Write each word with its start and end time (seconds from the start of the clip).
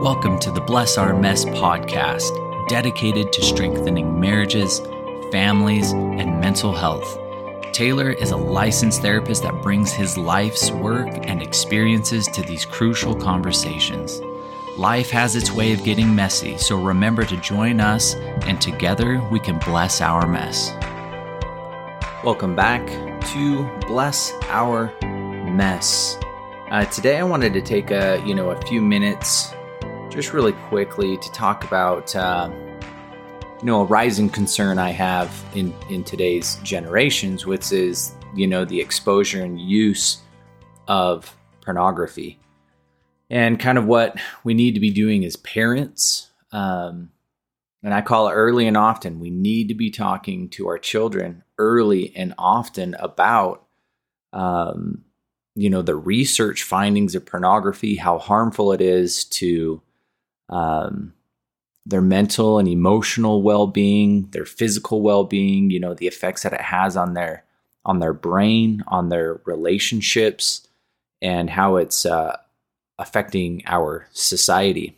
Welcome 0.00 0.38
to 0.38 0.50
the 0.50 0.62
Bless 0.62 0.96
Our 0.96 1.14
Mess 1.14 1.44
podcast, 1.44 2.30
dedicated 2.68 3.34
to 3.34 3.42
strengthening 3.42 4.18
marriages, 4.18 4.80
families, 5.30 5.92
and 5.92 6.40
mental 6.40 6.72
health. 6.72 7.18
Taylor 7.74 8.08
is 8.08 8.30
a 8.30 8.36
licensed 8.38 9.02
therapist 9.02 9.42
that 9.42 9.60
brings 9.60 9.92
his 9.92 10.16
life's 10.16 10.70
work 10.70 11.06
and 11.24 11.42
experiences 11.42 12.26
to 12.28 12.40
these 12.40 12.64
crucial 12.64 13.14
conversations. 13.14 14.22
Life 14.78 15.10
has 15.10 15.36
its 15.36 15.52
way 15.52 15.74
of 15.74 15.84
getting 15.84 16.14
messy, 16.14 16.56
so 16.56 16.80
remember 16.80 17.26
to 17.26 17.36
join 17.36 17.78
us, 17.78 18.14
and 18.46 18.58
together 18.58 19.22
we 19.30 19.38
can 19.38 19.58
bless 19.58 20.00
our 20.00 20.26
mess. 20.26 20.72
Welcome 22.24 22.56
back 22.56 22.86
to 23.34 23.64
Bless 23.86 24.32
Our 24.44 24.94
Mess. 25.02 26.18
Uh, 26.70 26.86
today, 26.86 27.18
I 27.18 27.22
wanted 27.22 27.52
to 27.52 27.60
take 27.60 27.90
a 27.90 28.22
you 28.24 28.34
know 28.34 28.48
a 28.48 28.60
few 28.62 28.80
minutes, 28.80 29.52
just 30.10 30.32
really 30.32 30.52
quickly, 30.52 31.16
to 31.16 31.32
talk 31.32 31.64
about 31.64 32.14
uh, 32.16 32.50
you 33.60 33.66
know 33.66 33.82
a 33.82 33.84
rising 33.84 34.28
concern 34.28 34.78
I 34.78 34.90
have 34.90 35.32
in 35.54 35.74
in 35.88 36.04
today's 36.04 36.56
generations, 36.62 37.46
which 37.46 37.72
is 37.72 38.12
you 38.34 38.46
know 38.46 38.64
the 38.64 38.80
exposure 38.80 39.42
and 39.42 39.60
use 39.60 40.18
of 40.88 41.36
pornography, 41.62 42.38
and 43.28 43.58
kind 43.58 43.78
of 43.78 43.86
what 43.86 44.18
we 44.44 44.54
need 44.54 44.74
to 44.74 44.80
be 44.80 44.90
doing 44.90 45.24
as 45.24 45.36
parents. 45.36 46.30
Um, 46.52 47.10
and 47.82 47.94
I 47.94 48.02
call 48.02 48.28
it 48.28 48.32
early 48.32 48.66
and 48.66 48.76
often. 48.76 49.20
We 49.20 49.30
need 49.30 49.68
to 49.68 49.74
be 49.74 49.90
talking 49.90 50.50
to 50.50 50.68
our 50.68 50.76
children 50.76 51.44
early 51.56 52.12
and 52.14 52.34
often 52.36 52.94
about 52.98 53.64
um, 54.32 55.04
you 55.54 55.70
know 55.70 55.82
the 55.82 55.96
research 55.96 56.64
findings 56.64 57.14
of 57.14 57.26
pornography, 57.26 57.96
how 57.96 58.18
harmful 58.18 58.72
it 58.72 58.80
is 58.80 59.24
to 59.26 59.82
um, 60.50 61.14
their 61.86 62.02
mental 62.02 62.58
and 62.58 62.68
emotional 62.68 63.42
well-being, 63.42 64.28
their 64.32 64.44
physical 64.44 65.00
well-being, 65.00 65.70
you 65.70 65.80
know 65.80 65.94
the 65.94 66.06
effects 66.06 66.42
that 66.42 66.52
it 66.52 66.60
has 66.60 66.96
on 66.96 67.14
their 67.14 67.44
on 67.84 67.98
their 68.00 68.12
brain, 68.12 68.84
on 68.86 69.08
their 69.08 69.40
relationships, 69.46 70.68
and 71.22 71.48
how 71.48 71.76
it's 71.76 72.04
uh, 72.04 72.36
affecting 72.98 73.62
our 73.66 74.06
society. 74.12 74.94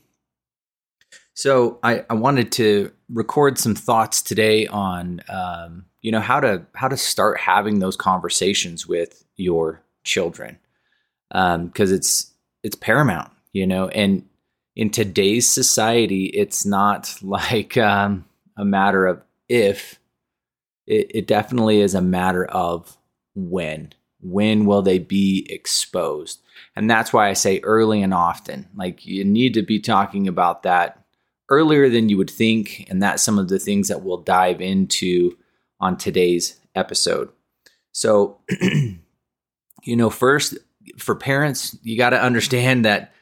So 1.34 1.78
I, 1.82 2.04
I 2.10 2.14
wanted 2.14 2.50
to 2.52 2.90
record 3.08 3.58
some 3.58 3.74
thoughts 3.74 4.20
today 4.20 4.66
on 4.66 5.22
um, 5.28 5.86
you 6.00 6.10
know 6.12 6.20
how 6.20 6.40
to 6.40 6.66
how 6.74 6.88
to 6.88 6.96
start 6.96 7.38
having 7.38 7.78
those 7.78 7.96
conversations 7.96 8.86
with 8.88 9.24
your 9.36 9.82
children 10.04 10.58
Um, 11.30 11.66
because 11.68 11.90
um, 11.90 11.96
it's 11.96 12.32
it's 12.62 12.76
paramount, 12.76 13.30
you 13.52 13.66
know. 13.66 13.88
And 13.88 14.24
in 14.74 14.90
today's 14.90 15.48
society, 15.48 16.26
it's 16.26 16.64
not 16.64 17.16
like 17.22 17.76
um, 17.76 18.24
a 18.56 18.64
matter 18.64 19.06
of 19.06 19.22
if. 19.48 19.98
It, 20.84 21.10
it 21.14 21.26
definitely 21.28 21.80
is 21.80 21.94
a 21.94 22.02
matter 22.02 22.44
of 22.44 22.96
when. 23.34 23.92
When 24.20 24.66
will 24.66 24.82
they 24.82 24.98
be 24.98 25.46
exposed? 25.48 26.40
And 26.74 26.90
that's 26.90 27.12
why 27.12 27.28
I 27.28 27.34
say 27.34 27.60
early 27.60 28.02
and 28.02 28.12
often. 28.12 28.68
Like 28.74 29.06
you 29.06 29.24
need 29.24 29.54
to 29.54 29.62
be 29.62 29.78
talking 29.78 30.26
about 30.26 30.64
that 30.64 31.04
earlier 31.48 31.88
than 31.88 32.08
you 32.08 32.16
would 32.16 32.30
think. 32.30 32.86
And 32.88 33.02
that's 33.02 33.22
some 33.22 33.38
of 33.38 33.48
the 33.48 33.58
things 33.58 33.88
that 33.88 34.02
we'll 34.02 34.18
dive 34.18 34.60
into 34.60 35.36
on 35.80 35.96
today's 35.96 36.58
episode. 36.74 37.30
So, 37.92 38.38
you 39.82 39.96
know, 39.96 40.10
first, 40.10 40.56
for 40.98 41.14
parents, 41.14 41.76
you 41.82 41.96
got 41.96 42.10
to 42.10 42.22
understand 42.22 42.84
that 42.84 43.12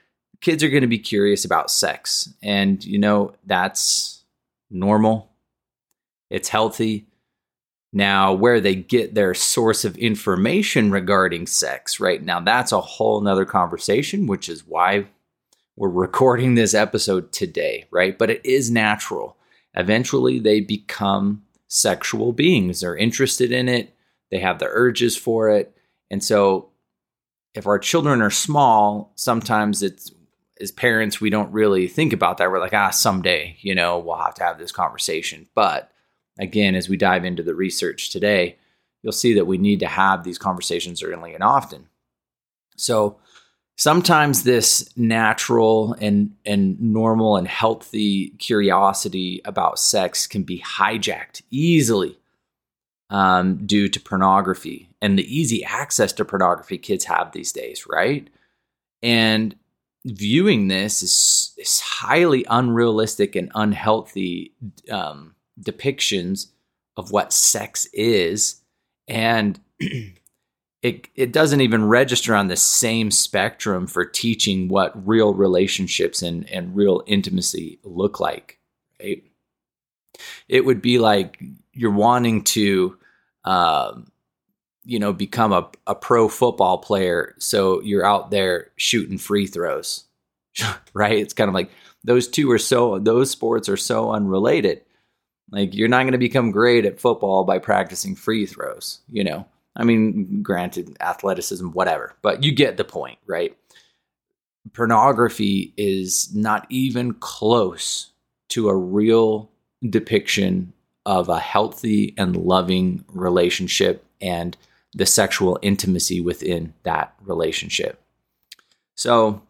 kids 0.41 0.63
are 0.63 0.69
going 0.69 0.83
to 0.83 0.87
be 0.87 0.99
curious 0.99 1.45
about 1.45 1.71
sex. 1.71 2.33
And, 2.43 2.85
you 2.85 2.99
know, 2.99 3.35
that's 3.47 4.25
normal, 4.71 5.31
it's 6.31 6.49
healthy. 6.49 7.07
Now, 7.93 8.33
where 8.33 8.61
they 8.61 8.77
get 8.77 9.17
their 9.17 9.35
source 9.35 9.85
of 9.85 9.99
information 9.99 10.93
regarding 10.93 11.49
sex, 11.49 11.99
right 11.99 12.23
now, 12.23 12.39
that's 12.39 12.71
a 12.71 12.81
whole 12.81 13.21
nother 13.21 13.45
conversation, 13.45 14.29
which 14.29 14.49
is 14.49 14.65
why 14.65 15.07
we're 15.77 15.89
recording 15.89 16.55
this 16.55 16.73
episode 16.73 17.33
today, 17.33 17.87
right? 17.91 18.17
But 18.17 18.31
it 18.31 18.47
is 18.47 18.71
natural. 18.71 19.37
Eventually, 19.75 20.39
they 20.39 20.61
become 20.61 21.43
sexual 21.67 22.33
beings. 22.33 22.81
They're 22.81 22.97
interested 22.97 23.51
in 23.51 23.69
it, 23.69 23.93
they 24.31 24.39
have 24.39 24.61
the 24.61 24.69
urges 24.69 25.17
for 25.17 25.51
it. 25.51 25.77
And 26.11 26.23
so 26.23 26.69
if 27.55 27.67
our 27.67 27.79
children 27.79 28.23
are 28.23 28.31
small, 28.31 29.13
sometimes 29.17 29.83
it's 29.83 30.13
as 30.61 30.71
parents, 30.71 31.21
we 31.21 31.31
don't 31.31 31.53
really 31.53 31.89
think 31.89 32.13
about 32.13 32.39
that. 32.39 32.51
We're 32.51 32.61
like, 32.61 32.75
ah, 32.75 32.91
someday, 32.91 33.57
you 33.61 33.75
know, 33.75 33.99
we'll 33.99 34.17
have 34.17 34.35
to 34.35 34.45
have 34.45 34.59
this 34.59 34.73
conversation. 34.73 35.49
But 35.55 35.91
again, 36.39 36.75
as 36.75 36.89
we 36.89 36.97
dive 36.97 37.25
into 37.25 37.43
the 37.43 37.55
research 37.55 38.11
today, 38.11 38.57
you'll 39.03 39.13
see 39.13 39.35
that 39.35 39.47
we 39.47 39.59
need 39.59 39.81
to 39.81 39.87
have 39.87 40.25
these 40.25 40.39
conversations 40.39 41.03
early 41.03 41.35
and 41.35 41.43
often. 41.43 41.89
So 42.77 43.19
sometimes 43.77 44.43
this 44.43 44.89
natural 44.97 45.95
and 46.01 46.35
and 46.45 46.81
normal 46.81 47.37
and 47.37 47.49
healthy 47.49 48.31
curiosity 48.39 49.41
about 49.45 49.79
sex 49.79 50.27
can 50.27 50.43
be 50.43 50.61
hijacked 50.61 51.43
easily 51.51 52.19
um, 53.11 53.67
due 53.67 53.89
to 53.89 54.01
pornography 54.01 54.89
and 55.03 55.19
the 55.19 55.35
easy 55.35 55.65
access 55.65 56.13
to 56.13 56.25
pornography 56.25 56.79
kids 56.79 57.05
have 57.05 57.33
these 57.33 57.53
days, 57.53 57.87
right? 57.89 58.29
And 59.03 59.57
viewing 60.05 60.69
this 60.69 61.03
is, 61.03 61.55
is 61.59 61.81
highly 61.81 62.45
unrealistic 62.49 63.37
and 63.37 63.51
unhealthy 63.55 64.55
um, 64.91 65.35
depictions 65.61 66.49
of 66.97 67.11
what 67.11 67.33
sex 67.33 67.87
is, 67.93 68.61
and 69.09 69.61
it 70.83 71.09
it 71.15 71.33
doesn't 71.33 71.61
even 71.61 71.85
register 71.87 72.35
on 72.35 72.49
the 72.49 72.57
same 72.57 73.11
spectrum 73.11 73.87
for 73.87 74.05
teaching 74.05 74.69
what 74.69 75.07
real 75.07 75.35
relationships 75.35 76.23
and 76.23 76.49
and 76.51 76.75
real 76.75 77.03
intimacy 77.07 77.79
look 77.85 78.21
like. 78.21 78.59
Right? 79.01 79.23
It 80.49 80.65
would 80.65 80.83
be 80.83 80.99
like 80.99 81.43
you're 81.73 81.91
wanting 81.91 82.45
to 82.45 82.99
um, 83.45 84.11
you 84.85 84.99
know, 84.99 85.13
become 85.13 85.53
a, 85.53 85.69
a 85.87 85.95
pro 85.95 86.29
football 86.29 86.79
player. 86.79 87.35
So 87.39 87.81
you're 87.83 88.05
out 88.05 88.31
there 88.31 88.71
shooting 88.77 89.19
free 89.19 89.47
throws, 89.47 90.05
right? 90.95 91.19
It's 91.19 91.35
kind 91.35 91.49
of 91.49 91.55
like 91.55 91.71
those 92.05 92.29
two 92.29 92.51
are 92.51 92.59
so, 92.59 92.99
those 92.99 93.31
sports 93.31 93.69
are 93.69 93.77
so 93.77 94.11
unrelated. 94.11 94.83
Like 95.51 95.75
you're 95.75 95.89
not 95.89 96.03
going 96.03 96.13
to 96.13 96.19
become 96.19 96.51
great 96.51 96.87
at 96.87 97.01
football 97.01 97.45
by 97.45 97.59
practicing 97.59 98.15
free 98.15 98.47
throws, 98.47 99.01
you 99.09 99.25
know? 99.25 99.47
I 99.77 99.85
mean, 99.85 100.43
granted, 100.43 100.97
athleticism, 101.01 101.69
whatever, 101.69 102.15
but 102.23 102.43
you 102.43 102.53
get 102.53 102.77
the 102.77 102.85
point, 102.85 103.19
right? 103.27 103.57
Pornography 104.73 105.73
is 105.77 106.35
not 106.35 106.67
even 106.71 107.15
close 107.15 108.13
to 108.51 108.69
a 108.69 108.77
real 108.77 109.51
depiction 109.89 110.73
of 111.07 111.29
a 111.29 111.39
healthy 111.39 112.15
and 112.19 112.37
loving 112.37 113.05
relationship 113.09 114.05
and 114.21 114.57
the 114.95 115.07
sexual 115.07 115.59
intimacy 115.63 116.21
within 116.21 116.75
that 116.83 117.15
relationship. 117.21 118.03
So, 118.95 119.43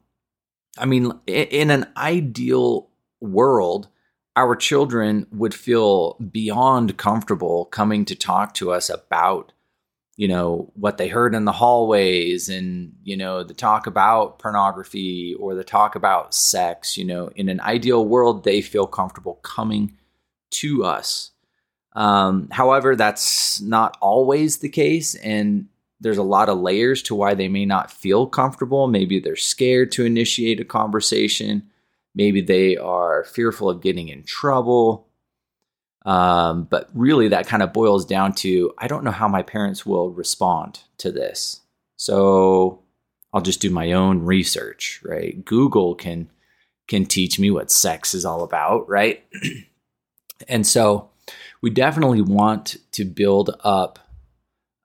I 0.79 0.85
mean, 0.85 1.13
in 1.27 1.71
an 1.71 1.87
ideal 1.97 2.89
world, 3.21 3.89
our 4.37 4.55
children 4.55 5.27
would 5.33 5.55
feel 5.55 6.15
beyond 6.15 6.97
comfortable 6.97 7.67
coming 7.67 8.05
to 8.07 8.15
talk 8.15 8.55
to 8.55 8.71
us 8.73 8.89
about 8.89 9.53
you 10.17 10.29
know 10.29 10.71
what 10.75 10.99
they 10.99 11.09
heard 11.09 11.35
in 11.35 11.47
the 11.47 11.53
hallways 11.53 12.51
and 12.51 12.93
you 13.03 13.17
know 13.17 13.43
the 13.43 13.55
talk 13.55 13.87
about 13.87 14.39
pornography 14.39 15.35
or 15.41 15.55
the 15.55 15.65
talk 15.65 15.95
about 15.95 16.35
sex 16.35 16.99
you 16.99 17.05
know 17.07 17.31
in 17.37 17.49
an 17.49 17.59
ideal 17.61 18.05
world 18.05 18.45
they 18.45 18.61
feel 18.61 18.87
comfortable 18.87 19.37
coming 19.37 19.97
to 20.51 20.85
us 20.85 21.31
um, 21.93 22.49
however, 22.51 22.95
that's 22.95 23.61
not 23.61 23.97
always 24.01 24.59
the 24.59 24.69
case, 24.69 25.15
and 25.17 25.67
there's 26.01 26.19
a 26.19 26.23
lot 26.23 26.49
of 26.49 26.59
layers 26.59 27.03
to 27.03 27.15
why 27.15 27.35
they 27.35 27.49
may 27.49 27.67
not 27.67 27.91
feel 27.91 28.27
comfortable. 28.27 28.87
Maybe 28.87 29.21
they're 29.21 29.37
scared 29.37 29.93
to 29.93 30.05
initiate 30.05 30.61
a 30.61 30.65
conversation. 30.65 31.69
Maybe 32.15 32.41
they 32.41 32.77
are 32.77 33.25
fearful 33.25 33.69
of 33.69 33.83
getting 33.83 34.09
in 34.09 34.23
trouble. 34.23 35.07
Um, 36.07 36.65
but 36.65 36.89
really, 36.95 37.29
that 37.29 37.47
kind 37.47 37.63
of 37.63 37.73
boils 37.73 38.07
down 38.07 38.33
to 38.37 38.73
I 38.79 38.89
don't 38.89 39.05
know 39.05 39.11
how 39.11 39.29
my 39.29 39.43
parents 39.43 39.85
will 39.85 40.11
respond 40.11 40.81
to 40.99 41.13
this. 41.13 41.61
So 41.97 42.83
I'll 43.33 43.43
just 43.43 43.61
do 43.61 43.69
my 43.71 43.93
own 43.93 44.25
research, 44.25 45.01
right? 45.05 45.45
Google 45.45 45.95
can 45.95 46.31
can 46.89 47.05
teach 47.05 47.39
me 47.39 47.51
what 47.51 47.71
sex 47.71 48.15
is 48.15 48.25
all 48.25 48.43
about, 48.43 48.89
right? 48.89 49.23
and 50.49 50.67
so 50.67 51.11
we 51.63 51.71
definitely 51.71 52.23
want 52.23 52.77
to 52.93 53.05
build 53.05 53.57
up 53.65 53.99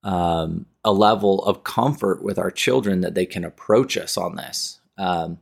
um, 0.04 0.66
a 0.84 0.92
level 0.92 1.44
of 1.46 1.64
comfort 1.64 2.24
with 2.24 2.38
our 2.38 2.52
children 2.52 3.02
that 3.02 3.16
they 3.16 3.26
can 3.26 3.44
approach 3.44 3.98
us 3.98 4.18
on 4.18 4.36
this. 4.36 4.80
Um, 4.98 5.40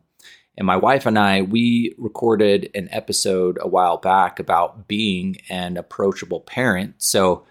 And 0.55 0.67
my 0.67 0.77
wife 0.77 1.07
and 1.07 1.17
I, 1.17 1.41
we 1.41 1.95
recorded 1.97 2.69
an 2.75 2.87
episode 2.91 3.57
a 3.59 3.67
while 3.67 3.97
back 3.97 4.39
about 4.39 4.87
being 4.87 5.37
an 5.49 5.77
approachable 5.77 6.41
parent. 6.41 6.93
So, 6.97 7.45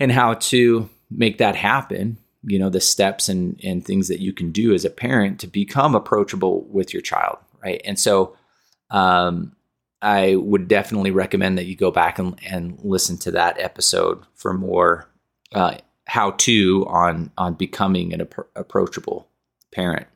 and 0.00 0.10
how 0.10 0.34
to 0.34 0.88
make 1.08 1.38
that 1.38 1.54
happen, 1.54 2.18
you 2.42 2.58
know, 2.58 2.70
the 2.70 2.80
steps 2.80 3.28
and, 3.28 3.60
and 3.62 3.84
things 3.84 4.08
that 4.08 4.20
you 4.20 4.32
can 4.32 4.50
do 4.50 4.74
as 4.74 4.84
a 4.84 4.90
parent 4.90 5.38
to 5.40 5.46
become 5.46 5.94
approachable 5.94 6.64
with 6.64 6.92
your 6.92 7.02
child. 7.02 7.38
Right. 7.62 7.80
And 7.84 7.98
so, 7.98 8.36
um, 8.90 9.54
I 10.02 10.36
would 10.36 10.68
definitely 10.68 11.10
recommend 11.10 11.58
that 11.58 11.66
you 11.66 11.76
go 11.76 11.90
back 11.90 12.18
and, 12.18 12.38
and 12.46 12.78
listen 12.82 13.18
to 13.18 13.30
that 13.32 13.60
episode 13.60 14.24
for 14.34 14.54
more 14.54 15.08
uh, 15.52 15.76
how 16.06 16.32
to 16.32 16.86
on 16.88 17.30
on 17.36 17.54
becoming 17.54 18.12
an 18.12 18.22
ap- 18.22 18.48
approachable 18.56 19.28
parent. 19.72 20.06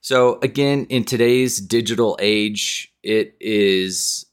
So 0.00 0.38
again, 0.42 0.86
in 0.88 1.04
today's 1.04 1.58
digital 1.58 2.18
age, 2.20 2.92
it 3.02 3.36
is 3.40 4.26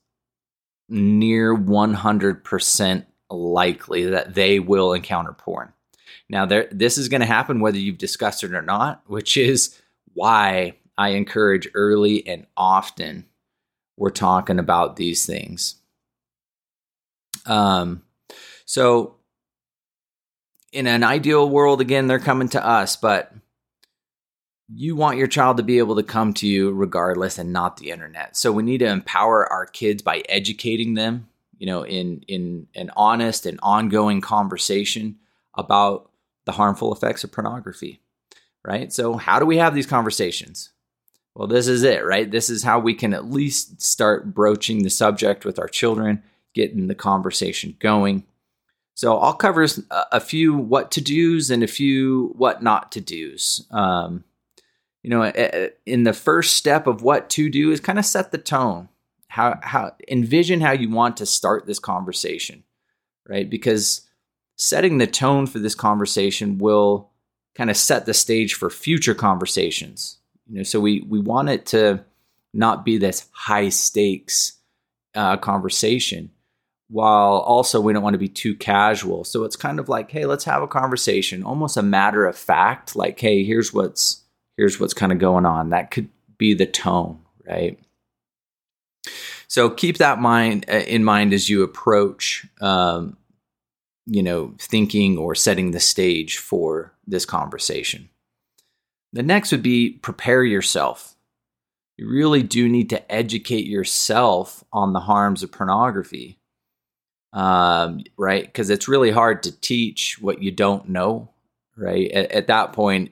near 0.90 1.56
100% 1.56 3.06
likely 3.30 4.06
that 4.06 4.34
they 4.34 4.60
will 4.60 4.94
encounter 4.94 5.34
porn. 5.34 5.74
Now, 6.30 6.46
there, 6.46 6.68
this 6.72 6.98
is 6.98 7.10
going 7.10 7.22
to 7.22 7.28
happen 7.28 7.60
whether 7.60 7.78
you've 7.78 7.98
discussed 7.98 8.44
it 8.44 8.54
or 8.54 8.62
not, 8.62 9.04
which 9.08 9.38
is 9.38 9.80
why 10.14 10.78
I 10.98 11.10
encourage 11.10 11.68
early 11.74 12.26
and 12.28 12.46
often 12.56 13.26
we're 13.98 14.12
talking 14.12 14.60
about 14.60 14.96
these 14.96 15.26
things. 15.26 15.76
Um, 17.46 18.04
so, 18.66 19.16
in 20.72 20.86
an 20.86 21.04
ideal 21.04 21.50
world, 21.50 21.82
again, 21.82 22.08
they're 22.08 22.20
coming 22.20 22.50
to 22.50 22.66
us, 22.66 22.96
but 22.96 23.34
you 24.74 24.96
want 24.96 25.18
your 25.18 25.28
child 25.28 25.58
to 25.58 25.64
be 25.64 25.78
able 25.78 25.96
to 25.96 26.04
come 26.04 26.34
to 26.36 26.48
you 26.48 26.72
regardless 26.72 27.38
and 27.38 27.54
not 27.54 27.78
the 27.78 27.90
internet. 27.90 28.36
So 28.36 28.52
we 28.52 28.64
need 28.64 28.80
to 28.80 28.88
empower 28.88 29.52
our 29.52 29.66
kids 29.66 30.02
by 30.02 30.24
educating 30.28 30.94
them, 30.94 31.30
you 31.58 31.66
know, 31.66 31.84
in 31.84 32.24
in 32.28 32.68
an 32.76 32.92
honest 32.96 33.46
and 33.46 33.60
ongoing 33.64 34.20
conversation 34.20 35.18
about 35.56 36.12
the 36.46 36.52
harmful 36.52 36.94
effects 36.94 37.24
of 37.24 37.32
pornography. 37.32 38.02
Right? 38.64 38.92
So 38.92 39.16
how 39.16 39.40
do 39.40 39.46
we 39.46 39.58
have 39.58 39.74
these 39.74 39.88
conversations? 39.88 40.72
Well, 41.38 41.48
this 41.48 41.68
is 41.68 41.84
it, 41.84 42.04
right? 42.04 42.30
This 42.30 42.50
is 42.50 42.64
how 42.64 42.80
we 42.80 42.96
can 42.96 43.14
at 43.14 43.30
least 43.30 43.80
start 43.80 44.34
broaching 44.34 44.82
the 44.82 44.90
subject 44.90 45.46
with 45.46 45.60
our 45.60 45.68
children, 45.68 46.24
getting 46.56 46.88
the 46.88 46.96
conversation 46.96 47.78
going. 47.78 48.24
So 48.96 49.20
I'll 49.20 49.36
cover 49.36 49.68
a 50.12 50.20
few 50.20 50.56
what 50.56 50.90
to 50.94 51.02
do's 51.02 51.52
and 51.52 51.62
a 51.62 51.68
few 51.68 52.34
what 52.36 52.64
not 52.64 52.92
to 52.94 53.02
do's. 53.02 53.68
Um, 53.70 54.24
you 55.04 55.12
know, 55.12 55.26
in 55.86 56.06
the 56.06 56.14
first 56.14 56.54
step 56.56 56.88
of 56.88 57.04
what 57.04 57.30
to 57.32 57.52
do 57.52 57.70
is 57.70 57.80
kind 57.80 58.00
of 58.00 58.06
set 58.06 58.32
the 58.32 58.40
tone. 58.40 58.90
How 59.28 59.60
how 59.62 59.92
envision 60.08 60.62
how 60.62 60.72
you 60.72 60.90
want 60.90 61.18
to 61.18 61.28
start 61.28 61.68
this 61.68 61.78
conversation, 61.78 62.64
right? 63.30 63.48
Because 63.48 64.02
setting 64.56 64.98
the 64.98 65.06
tone 65.06 65.46
for 65.46 65.60
this 65.60 65.76
conversation 65.76 66.58
will 66.58 67.12
kind 67.54 67.70
of 67.70 67.78
set 67.78 68.08
the 68.08 68.16
stage 68.16 68.56
for 68.56 68.72
future 68.72 69.14
conversations. 69.14 70.17
You 70.50 70.58
know, 70.58 70.64
so 70.64 70.80
we 70.80 71.02
we 71.02 71.20
want 71.20 71.50
it 71.50 71.66
to 71.68 72.04
not 72.54 72.86
be 72.86 72.98
this 72.98 73.28
high 73.32 73.70
stakes 73.70 74.54
uh, 75.14 75.38
conversation, 75.38 76.32
while 76.90 77.40
also 77.40 77.82
we 77.82 77.94
don't 77.94 78.04
want 78.04 78.14
to 78.14 78.20
be 78.20 78.30
too 78.30 78.56
casual. 78.56 79.24
So 79.24 79.44
it's 79.44 79.56
kind 79.56 79.80
of 79.80 79.90
like, 79.90 80.10
hey, 80.10 80.26
let's 80.26 80.46
have 80.46 80.62
a 80.62 80.68
conversation, 80.68 81.44
almost 81.44 81.78
a 81.78 81.84
matter 81.84 82.26
of 82.26 82.38
fact, 82.38 82.96
like, 82.96 83.20
hey, 83.20 83.44
here's 83.44 83.74
what's 83.74 84.24
here's 84.56 84.80
what's 84.80 84.94
kind 84.94 85.12
of 85.12 85.20
going 85.20 85.46
on. 85.46 85.70
That 85.70 85.92
could 85.92 86.10
be 86.38 86.54
the 86.54 86.66
tone, 86.66 87.20
right? 87.46 87.80
So 89.48 89.70
keep 89.70 89.98
that 89.98 90.20
mind 90.20 90.66
uh, 90.70 90.76
in 90.76 91.04
mind 91.04 91.34
as 91.34 91.50
you 91.50 91.64
approach, 91.64 92.46
um, 92.62 93.18
you 94.06 94.24
know, 94.24 94.54
thinking 94.60 95.18
or 95.18 95.36
setting 95.36 95.72
the 95.72 95.80
stage 95.80 96.38
for 96.38 96.94
this 97.06 97.26
conversation. 97.26 98.10
The 99.14 99.24
next 99.24 99.52
would 99.52 99.64
be 99.64 99.92
prepare 99.92 100.44
yourself. 100.44 101.16
You 101.98 102.10
really 102.10 102.44
do 102.44 102.70
need 102.70 102.90
to 102.92 103.12
educate 103.12 103.66
yourself 103.66 104.64
on 104.72 104.94
the 104.94 105.00
harms 105.00 105.42
of 105.42 105.52
pornography, 105.52 106.40
um, 107.34 108.04
right? 108.18 108.46
Because 108.46 108.70
it's 108.70 108.88
really 108.88 109.10
hard 109.10 109.44
to 109.44 109.60
teach 109.60 110.18
what 110.22 110.42
you 110.44 110.52
don't 110.52 110.90
know, 110.90 111.30
right? 111.76 112.12
At, 112.12 112.32
at 112.32 112.48
that 112.48 112.74
point, 112.74 113.12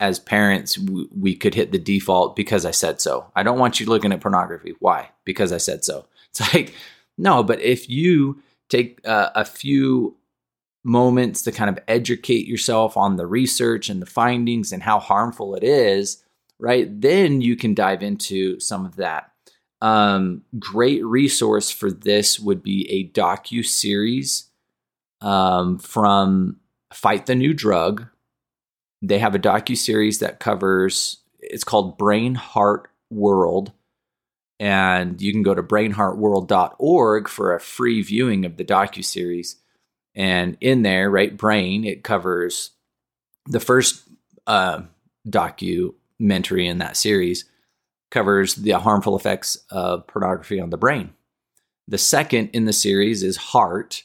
as 0.00 0.18
parents, 0.18 0.78
we, 0.78 1.34
could 1.34 1.54
hit 1.54 1.72
the 1.72 1.78
default 1.78 2.36
because 2.36 2.66
I 2.66 2.72
said 2.72 3.00
so. 3.00 3.30
I 3.34 3.42
don't 3.42 3.58
want 3.58 3.80
you 3.80 3.86
looking 3.86 4.12
at 4.12 4.20
pornography. 4.20 4.74
Why? 4.80 5.08
Because 5.24 5.52
I 5.52 5.58
said 5.58 5.84
so. 5.84 6.06
It's 6.30 6.40
like, 6.54 6.74
no, 7.16 7.42
but 7.42 7.60
if 7.60 7.88
you 7.88 8.42
take 8.68 9.00
uh, 9.06 9.30
a 9.34 9.44
few 9.44 10.16
moments 10.84 11.42
to 11.42 11.52
kind 11.52 11.70
of 11.70 11.78
educate 11.88 12.46
yourself 12.46 12.96
on 12.96 13.16
the 13.16 13.26
research 13.26 13.88
and 13.88 14.00
the 14.00 14.06
findings 14.06 14.70
and 14.70 14.82
how 14.82 14.98
harmful 14.98 15.54
it 15.54 15.64
is, 15.64 16.22
right? 16.58 17.00
Then 17.00 17.40
you 17.40 17.56
can 17.56 17.74
dive 17.74 18.02
into 18.02 18.60
some 18.60 18.84
of 18.84 18.96
that. 18.96 19.30
Um, 19.80 20.42
great 20.58 21.04
resource 21.04 21.70
for 21.70 21.90
this 21.90 22.38
would 22.38 22.62
be 22.62 22.88
a 22.90 23.08
docu 23.18 23.64
series 23.64 24.50
um, 25.20 25.78
from 25.78 26.60
Fight 26.92 27.26
the 27.26 27.34
New 27.34 27.54
Drug, 27.54 28.06
they 29.02 29.18
have 29.18 29.34
a 29.34 29.38
docu 29.38 29.76
series 29.76 30.18
that 30.20 30.40
covers. 30.40 31.18
It's 31.38 31.64
called 31.64 31.98
Brain 31.98 32.34
Heart 32.34 32.88
World, 33.10 33.72
and 34.58 35.20
you 35.20 35.32
can 35.32 35.42
go 35.42 35.54
to 35.54 35.62
brainheartworld.org 35.62 37.28
for 37.28 37.54
a 37.54 37.60
free 37.60 38.02
viewing 38.02 38.44
of 38.44 38.56
the 38.56 38.64
docu 38.64 39.04
series. 39.04 39.56
And 40.14 40.56
in 40.60 40.82
there, 40.82 41.10
right, 41.10 41.36
brain 41.36 41.84
it 41.84 42.04
covers 42.04 42.70
the 43.46 43.60
first 43.60 44.02
uh, 44.46 44.82
documentary 45.28 46.66
in 46.66 46.78
that 46.78 46.96
series 46.96 47.44
covers 48.10 48.54
the 48.54 48.70
harmful 48.72 49.16
effects 49.16 49.56
of 49.70 50.06
pornography 50.06 50.60
on 50.60 50.70
the 50.70 50.76
brain. 50.76 51.12
The 51.88 51.98
second 51.98 52.50
in 52.52 52.64
the 52.64 52.72
series 52.72 53.22
is 53.22 53.36
heart, 53.36 54.04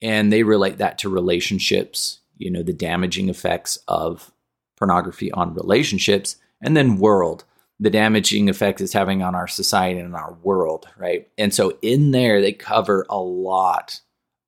and 0.00 0.32
they 0.32 0.42
relate 0.42 0.78
that 0.78 0.98
to 0.98 1.08
relationships, 1.08 2.20
you 2.38 2.50
know, 2.50 2.62
the 2.62 2.72
damaging 2.72 3.28
effects 3.28 3.78
of 3.86 4.32
pornography 4.76 5.30
on 5.32 5.54
relationships, 5.54 6.36
and 6.62 6.76
then 6.76 6.98
world, 6.98 7.44
the 7.78 7.90
damaging 7.90 8.48
effect 8.48 8.80
it's 8.80 8.94
having 8.94 9.22
on 9.22 9.34
our 9.34 9.46
society 9.46 10.00
and 10.00 10.14
our 10.14 10.32
world, 10.42 10.88
right? 10.96 11.28
And 11.36 11.54
so 11.54 11.78
in 11.82 12.12
there, 12.12 12.40
they 12.40 12.52
cover 12.52 13.06
a 13.10 13.18
lot 13.18 14.00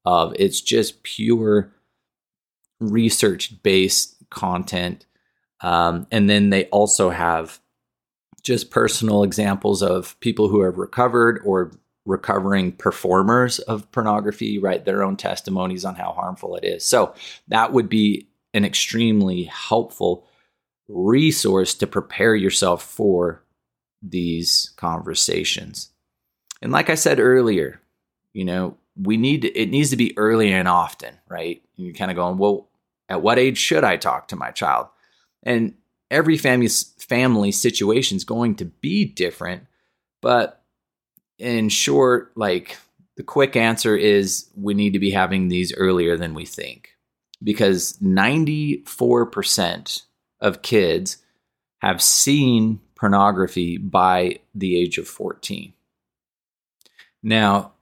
of 0.05 0.35
it's 0.39 0.61
just 0.61 1.03
pure 1.03 1.73
research 2.81 3.63
based 3.63 4.17
content. 4.31 5.07
Um, 5.61 6.07
and 6.11 6.29
then 6.29 6.51
they 6.51 6.65
also 6.67 7.11
have 7.11 7.61
just 8.43 8.71
personal 8.71 9.23
examples 9.23 9.83
of 9.83 10.19
people 10.21 10.49
who 10.49 10.63
have 10.63 10.77
recovered 10.77 11.41
or 11.45 11.73
recovering 12.05 12.73
performers 12.73 13.61
of 13.61 13.91
pornography 13.93 14.59
write 14.59 14.85
their 14.85 15.05
own 15.05 15.17
testimonies 15.17 15.85
on 15.85 15.95
how 15.95 16.13
harmful 16.13 16.57
it 16.57 16.65
is. 16.65 16.85
So 16.85 17.15
that 17.49 17.73
would 17.73 17.89
be 17.89 18.29
an 18.55 18.65
extremely 18.65 19.45
helpful 19.45 20.27
resource 20.89 21.75
to 21.75 21.87
prepare 21.87 22.35
yourself 22.35 22.83
for 22.83 23.45
these 24.03 24.73
conversations. 24.77 25.91
And 26.61 26.73
like 26.73 26.91
I 26.91 26.97
said 26.97 27.21
earlier, 27.21 27.81
you 28.33 28.45
know, 28.45 28.77
we 28.97 29.17
need 29.17 29.43
to, 29.43 29.59
it 29.59 29.71
needs 29.71 29.91
to 29.91 29.97
be 29.97 30.17
early 30.19 30.53
and 30.53 30.69
often, 30.69 31.15
right? 31.29 31.63
And 31.77 31.87
you're 31.87 31.95
kind 31.95 32.11
of 32.11 32.17
going, 32.17 32.39
well, 32.39 32.69
at 33.09 33.23
what 33.23 33.39
age 33.39 33.59
should 33.59 33.85
I 33.85 33.97
talk 33.97 34.29
to 34.29 34.37
my 34.37 34.51
child? 34.51 34.89
And 35.43 35.75
every 36.11 36.37
family 36.37 36.69
family 36.99 37.53
situation 37.53 38.17
is 38.17 38.25
going 38.25 38.57
to 38.57 38.65
be 38.65 39.05
different, 39.05 39.67
but 40.21 40.63
in 41.39 41.69
short, 41.69 42.33
like 42.37 42.79
the 43.17 43.23
quick 43.23 43.57
answer 43.57 43.97
is 43.97 44.49
we 44.57 44.75
need 44.75 44.93
to 44.93 44.99
be 44.99 45.11
having 45.11 45.49
these 45.49 45.75
earlier 45.75 46.17
than 46.17 46.35
we 46.35 46.47
think 46.47 46.97
because 47.43 47.99
94% 47.99 50.03
of 50.41 50.63
kids 50.63 51.19
have 51.79 52.01
seen 52.01 52.81
pornography 52.95 53.79
by 53.79 54.39
the 54.55 54.77
age 54.77 54.99
of 54.99 55.09
14. 55.09 55.73
Now, 57.23 57.73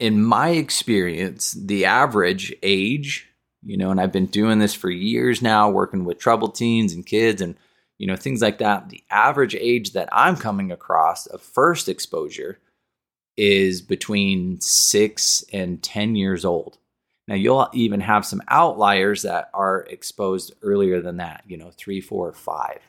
in 0.00 0.24
my 0.24 0.48
experience, 0.48 1.52
the 1.52 1.84
average 1.84 2.52
age, 2.62 3.28
you 3.62 3.76
know, 3.76 3.90
and 3.90 4.00
I've 4.00 4.12
been 4.12 4.26
doing 4.26 4.58
this 4.58 4.74
for 4.74 4.90
years 4.90 5.42
now, 5.42 5.70
working 5.70 6.04
with 6.04 6.18
troubled 6.18 6.54
teens 6.54 6.94
and 6.94 7.04
kids 7.04 7.42
and, 7.42 7.54
you 7.98 8.06
know, 8.06 8.16
things 8.16 8.40
like 8.40 8.58
that. 8.58 8.88
The 8.88 9.04
average 9.10 9.54
age 9.54 9.92
that 9.92 10.08
I'm 10.10 10.36
coming 10.36 10.72
across 10.72 11.26
of 11.26 11.42
first 11.42 11.88
exposure 11.88 12.58
is 13.36 13.82
between 13.82 14.60
six 14.60 15.44
and 15.52 15.82
10 15.82 16.16
years 16.16 16.46
old. 16.46 16.78
Now, 17.28 17.34
you'll 17.34 17.68
even 17.74 18.00
have 18.00 18.24
some 18.24 18.42
outliers 18.48 19.22
that 19.22 19.50
are 19.52 19.82
exposed 19.82 20.54
earlier 20.62 21.00
than 21.00 21.18
that, 21.18 21.44
you 21.46 21.58
know, 21.58 21.70
three, 21.76 22.00
four, 22.00 22.32
five. 22.32 22.80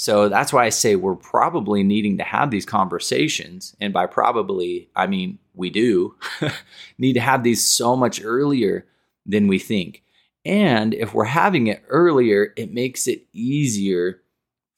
So 0.00 0.30
that's 0.30 0.50
why 0.50 0.64
I 0.64 0.70
say 0.70 0.96
we're 0.96 1.14
probably 1.14 1.82
needing 1.82 2.16
to 2.16 2.24
have 2.24 2.50
these 2.50 2.64
conversations. 2.64 3.76
And 3.82 3.92
by 3.92 4.06
probably, 4.06 4.88
I 4.96 5.06
mean 5.06 5.38
we 5.54 5.68
do 5.68 6.14
need 6.98 7.12
to 7.12 7.20
have 7.20 7.42
these 7.42 7.62
so 7.62 7.94
much 7.96 8.18
earlier 8.24 8.86
than 9.26 9.46
we 9.46 9.58
think. 9.58 10.02
And 10.42 10.94
if 10.94 11.12
we're 11.12 11.24
having 11.24 11.66
it 11.66 11.82
earlier, 11.88 12.54
it 12.56 12.72
makes 12.72 13.06
it 13.06 13.26
easier 13.34 14.22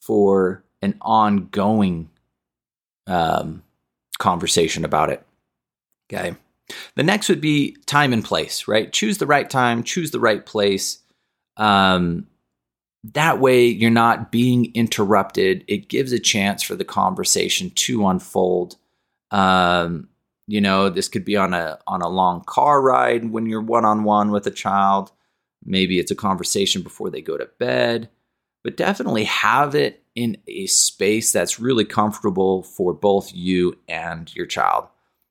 for 0.00 0.64
an 0.82 0.96
ongoing 1.00 2.10
um, 3.06 3.62
conversation 4.18 4.84
about 4.84 5.08
it. 5.08 5.24
Okay. 6.12 6.34
The 6.96 7.04
next 7.04 7.28
would 7.28 7.40
be 7.40 7.76
time 7.86 8.12
and 8.12 8.24
place, 8.24 8.66
right? 8.66 8.92
Choose 8.92 9.18
the 9.18 9.26
right 9.26 9.48
time, 9.48 9.84
choose 9.84 10.10
the 10.10 10.18
right 10.18 10.44
place. 10.44 10.98
Um, 11.56 12.26
that 13.04 13.40
way, 13.40 13.66
you're 13.66 13.90
not 13.90 14.30
being 14.30 14.72
interrupted. 14.74 15.64
It 15.66 15.88
gives 15.88 16.12
a 16.12 16.20
chance 16.20 16.62
for 16.62 16.76
the 16.76 16.84
conversation 16.84 17.70
to 17.70 18.06
unfold. 18.06 18.76
Um, 19.30 20.08
you 20.46 20.60
know, 20.60 20.88
this 20.88 21.08
could 21.08 21.24
be 21.24 21.36
on 21.36 21.54
a 21.54 21.78
on 21.86 22.02
a 22.02 22.08
long 22.08 22.44
car 22.46 22.80
ride 22.80 23.30
when 23.30 23.46
you're 23.46 23.62
one 23.62 23.84
on 23.84 24.04
one 24.04 24.30
with 24.30 24.46
a 24.46 24.50
child. 24.50 25.10
Maybe 25.64 25.98
it's 25.98 26.10
a 26.10 26.16
conversation 26.16 26.82
before 26.82 27.10
they 27.10 27.22
go 27.22 27.36
to 27.36 27.48
bed, 27.58 28.08
but 28.62 28.76
definitely 28.76 29.24
have 29.24 29.74
it 29.74 30.02
in 30.14 30.36
a 30.46 30.66
space 30.66 31.32
that's 31.32 31.60
really 31.60 31.84
comfortable 31.84 32.62
for 32.62 32.92
both 32.92 33.32
you 33.32 33.78
and 33.88 34.34
your 34.34 34.46
child. 34.46 34.86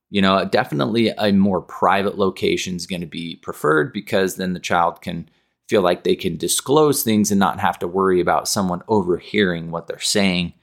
You 0.09 0.21
know, 0.21 0.43
definitely 0.43 1.09
a 1.09 1.31
more 1.31 1.61
private 1.61 2.17
location 2.17 2.75
is 2.75 2.87
going 2.87 3.01
to 3.01 3.07
be 3.07 3.37
preferred 3.37 3.93
because 3.93 4.35
then 4.35 4.53
the 4.53 4.59
child 4.59 5.01
can 5.01 5.29
feel 5.71 5.81
like 5.81 6.03
they 6.03 6.17
can 6.17 6.35
disclose 6.35 7.01
things 7.01 7.31
and 7.31 7.39
not 7.39 7.61
have 7.61 7.79
to 7.79 7.87
worry 7.87 8.19
about 8.19 8.45
someone 8.45 8.81
overhearing 8.89 9.71
what 9.71 9.87
they're 9.87 9.99
saying, 10.01 10.53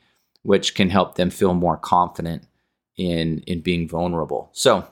which 0.42 0.74
can 0.74 0.90
help 0.90 1.14
them 1.14 1.30
feel 1.30 1.54
more 1.54 1.78
confident 1.78 2.46
in 2.98 3.42
in 3.46 3.62
being 3.62 3.88
vulnerable. 3.88 4.50
So 4.52 4.86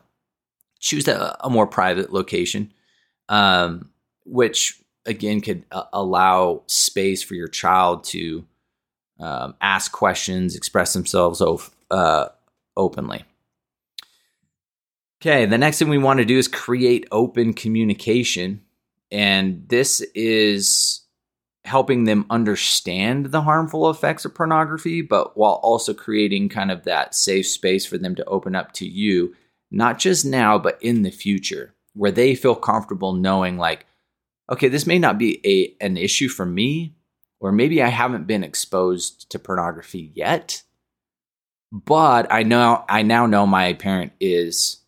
choose 0.80 1.06
a, 1.06 1.37
a 1.40 1.50
more 1.50 1.66
private 1.66 2.14
location, 2.14 2.73
um, 3.28 3.90
which 4.25 4.80
again 5.04 5.42
could 5.42 5.64
uh, 5.70 5.85
allow 5.92 6.62
space 6.66 7.23
for 7.23 7.35
your 7.35 7.49
child 7.49 8.04
to 8.04 8.46
um, 9.20 9.54
ask 9.61 9.92
questions, 9.92 10.56
express 10.56 10.94
themselves 10.94 11.42
uh, 11.90 12.28
openly. 12.75 13.23
Okay, 15.20 15.44
the 15.44 15.58
next 15.58 15.78
thing 15.78 15.90
we 15.90 15.99
want 15.99 16.20
to 16.20 16.25
do 16.25 16.38
is 16.38 16.49
create 16.49 17.06
open 17.12 17.52
communication. 17.52 18.62
And 19.10 19.68
this 19.68 20.00
is 20.14 21.02
helping 21.64 22.04
them 22.04 22.26
understand 22.30 23.26
the 23.26 23.42
harmful 23.42 23.90
effects 23.90 24.25
of 24.25 24.34
pornography, 24.34 25.02
but 25.02 25.36
while 25.36 25.60
also 25.62 25.92
creating 25.92 26.48
kind 26.48 26.70
of 26.70 26.84
that 26.84 27.14
safe 27.14 27.46
space 27.46 27.84
for 27.84 27.98
them 27.98 28.14
to 28.14 28.25
open 28.26 28.54
up 28.54 28.72
to 28.72 28.86
you, 28.86 29.34
not 29.70 29.98
just 29.98 30.25
now, 30.25 30.58
but 30.58 30.80
in 30.80 31.02
the 31.02 31.10
future, 31.10 31.75
where 31.92 32.12
they 32.12 32.34
feel 32.34 32.54
comfortable 32.54 33.14
knowing, 33.14 33.58
like, 33.58 33.86
okay, 34.50 34.68
this 34.68 34.86
may 34.86 34.98
not 34.98 35.18
be 35.18 35.40
a, 35.44 35.84
an 35.84 35.96
issue 35.96 36.28
for 36.28 36.46
me, 36.46 36.94
or 37.40 37.50
maybe 37.50 37.82
I 37.82 37.88
haven't 37.88 38.28
been 38.28 38.44
exposed 38.44 39.28
to 39.30 39.38
pornography 39.38 40.12
yet, 40.14 40.62
but 41.72 42.32
I 42.32 42.44
know 42.44 42.84
I 42.88 43.02
now 43.02 43.26
know 43.26 43.46
my 43.46 43.72
parent 43.72 44.12
is 44.20 44.78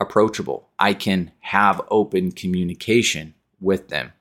approachable. 0.00 0.68
I 0.78 0.94
can 0.94 1.30
have 1.40 1.80
open 1.90 2.32
communication 2.32 3.34
with 3.64 3.88
them. 3.88 4.12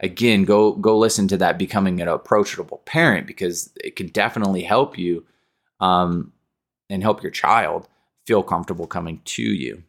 Again, 0.00 0.44
go 0.44 0.72
go 0.72 0.98
listen 0.98 1.28
to 1.28 1.36
that 1.36 1.58
becoming 1.58 2.00
an 2.00 2.08
approachable 2.08 2.78
parent 2.84 3.26
because 3.26 3.70
it 3.82 3.96
can 3.96 4.08
definitely 4.08 4.62
help 4.62 4.98
you 4.98 5.24
um, 5.80 6.32
and 6.88 7.02
help 7.02 7.22
your 7.22 7.32
child 7.32 7.88
feel 8.26 8.42
comfortable 8.42 8.86
coming 8.86 9.20
to 9.24 9.42
you. 9.42 9.82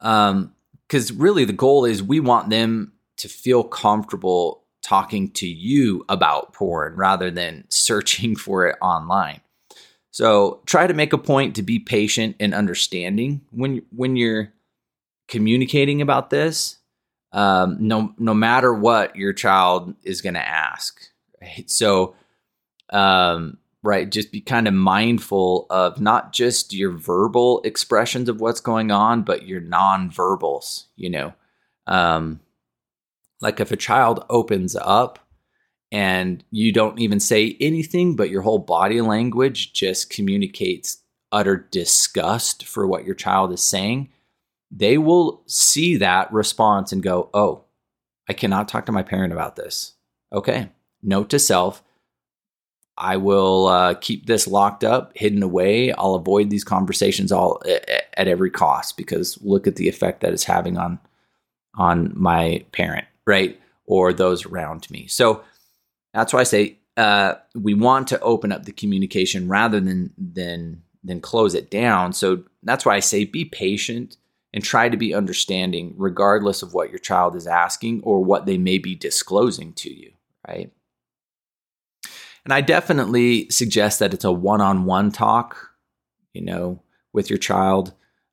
Um, 0.00 0.54
because 0.86 1.12
really 1.12 1.44
the 1.44 1.52
goal 1.52 1.84
is 1.84 2.02
we 2.02 2.18
want 2.18 2.48
them 2.48 2.92
to 3.18 3.28
feel 3.28 3.62
comfortable 3.62 4.64
talking 4.82 5.30
to 5.32 5.46
you 5.46 6.04
about 6.08 6.54
porn 6.54 6.94
rather 6.96 7.30
than 7.30 7.64
searching 7.68 8.34
for 8.34 8.66
it 8.66 8.76
online. 8.80 9.40
So 10.10 10.62
try 10.66 10.86
to 10.86 10.94
make 10.94 11.12
a 11.12 11.18
point 11.18 11.54
to 11.56 11.62
be 11.62 11.78
patient 11.78 12.36
and 12.40 12.54
understanding 12.54 13.42
when 13.50 13.82
when 13.94 14.16
you're 14.16 14.52
communicating 15.28 16.00
about 16.00 16.30
this. 16.30 16.77
Um, 17.32 17.76
no 17.80 18.14
no 18.18 18.32
matter 18.32 18.72
what 18.72 19.14
your 19.16 19.32
child 19.32 19.94
is 20.02 20.22
going 20.22 20.34
to 20.34 20.46
ask. 20.46 21.00
Right? 21.40 21.70
So 21.70 22.14
um, 22.90 23.58
right, 23.82 24.10
just 24.10 24.32
be 24.32 24.40
kind 24.40 24.66
of 24.66 24.74
mindful 24.74 25.66
of 25.70 26.00
not 26.00 26.32
just 26.32 26.72
your 26.72 26.90
verbal 26.92 27.60
expressions 27.64 28.28
of 28.28 28.40
what's 28.40 28.60
going 28.60 28.90
on, 28.90 29.22
but 29.22 29.46
your 29.46 29.60
non-verbals. 29.60 30.86
You 30.96 31.10
know, 31.10 31.34
um, 31.86 32.40
like 33.40 33.60
if 33.60 33.70
a 33.70 33.76
child 33.76 34.24
opens 34.30 34.76
up 34.76 35.18
and 35.90 36.44
you 36.50 36.72
don't 36.72 36.98
even 36.98 37.20
say 37.20 37.56
anything, 37.60 38.16
but 38.16 38.30
your 38.30 38.42
whole 38.42 38.58
body 38.58 39.00
language 39.00 39.72
just 39.72 40.10
communicates 40.10 40.98
utter 41.30 41.56
disgust 41.70 42.64
for 42.64 42.86
what 42.86 43.04
your 43.04 43.14
child 43.14 43.52
is 43.52 43.62
saying, 43.62 44.08
they 44.70 44.98
will 44.98 45.42
see 45.46 45.96
that 45.96 46.32
response 46.32 46.92
and 46.92 47.02
go, 47.02 47.30
Oh, 47.32 47.64
I 48.28 48.32
cannot 48.32 48.68
talk 48.68 48.86
to 48.86 48.92
my 48.92 49.02
parent 49.02 49.32
about 49.32 49.56
this. 49.56 49.94
Okay. 50.32 50.68
Note 51.02 51.30
to 51.30 51.38
self 51.38 51.82
I 52.98 53.16
will 53.16 53.68
uh, 53.68 53.94
keep 53.94 54.26
this 54.26 54.48
locked 54.48 54.82
up, 54.82 55.12
hidden 55.16 55.42
away. 55.42 55.92
I'll 55.92 56.16
avoid 56.16 56.50
these 56.50 56.64
conversations 56.64 57.30
all 57.30 57.62
at 58.16 58.26
every 58.26 58.50
cost 58.50 58.96
because 58.96 59.38
look 59.40 59.68
at 59.68 59.76
the 59.76 59.88
effect 59.88 60.20
that 60.20 60.32
it's 60.32 60.44
having 60.44 60.76
on 60.76 60.98
on 61.76 62.12
my 62.16 62.64
parent, 62.72 63.06
right, 63.24 63.58
or 63.86 64.12
those 64.12 64.44
around 64.44 64.90
me. 64.90 65.06
So 65.06 65.44
that's 66.12 66.32
why 66.32 66.40
I 66.40 66.44
say 66.44 66.78
uh, 66.96 67.34
we 67.54 67.72
want 67.72 68.08
to 68.08 68.20
open 68.20 68.50
up 68.50 68.64
the 68.64 68.72
communication 68.72 69.46
rather 69.46 69.78
than 69.78 70.10
than 70.18 70.82
than 71.04 71.20
close 71.20 71.54
it 71.54 71.70
down. 71.70 72.12
So 72.12 72.42
that's 72.64 72.84
why 72.84 72.96
I 72.96 73.00
say 73.00 73.24
be 73.24 73.44
patient 73.44 74.16
and 74.52 74.64
try 74.64 74.88
to 74.88 74.96
be 74.96 75.14
understanding, 75.14 75.94
regardless 75.96 76.62
of 76.62 76.74
what 76.74 76.90
your 76.90 76.98
child 76.98 77.36
is 77.36 77.46
asking 77.46 78.00
or 78.02 78.24
what 78.24 78.46
they 78.46 78.58
may 78.58 78.78
be 78.78 78.94
disclosing 78.94 79.72
to 79.74 79.92
you. 79.92 80.12
Right. 80.46 80.72
And 82.44 82.54
I 82.54 82.62
definitely 82.62 83.50
suggest 83.50 83.98
that 83.98 84.14
it's 84.14 84.24
a 84.24 84.32
one-on-one 84.32 85.12
talk, 85.12 85.70
you 86.32 86.40
know, 86.40 86.82
with 87.12 87.28
your 87.28 87.38
child. 87.38 87.92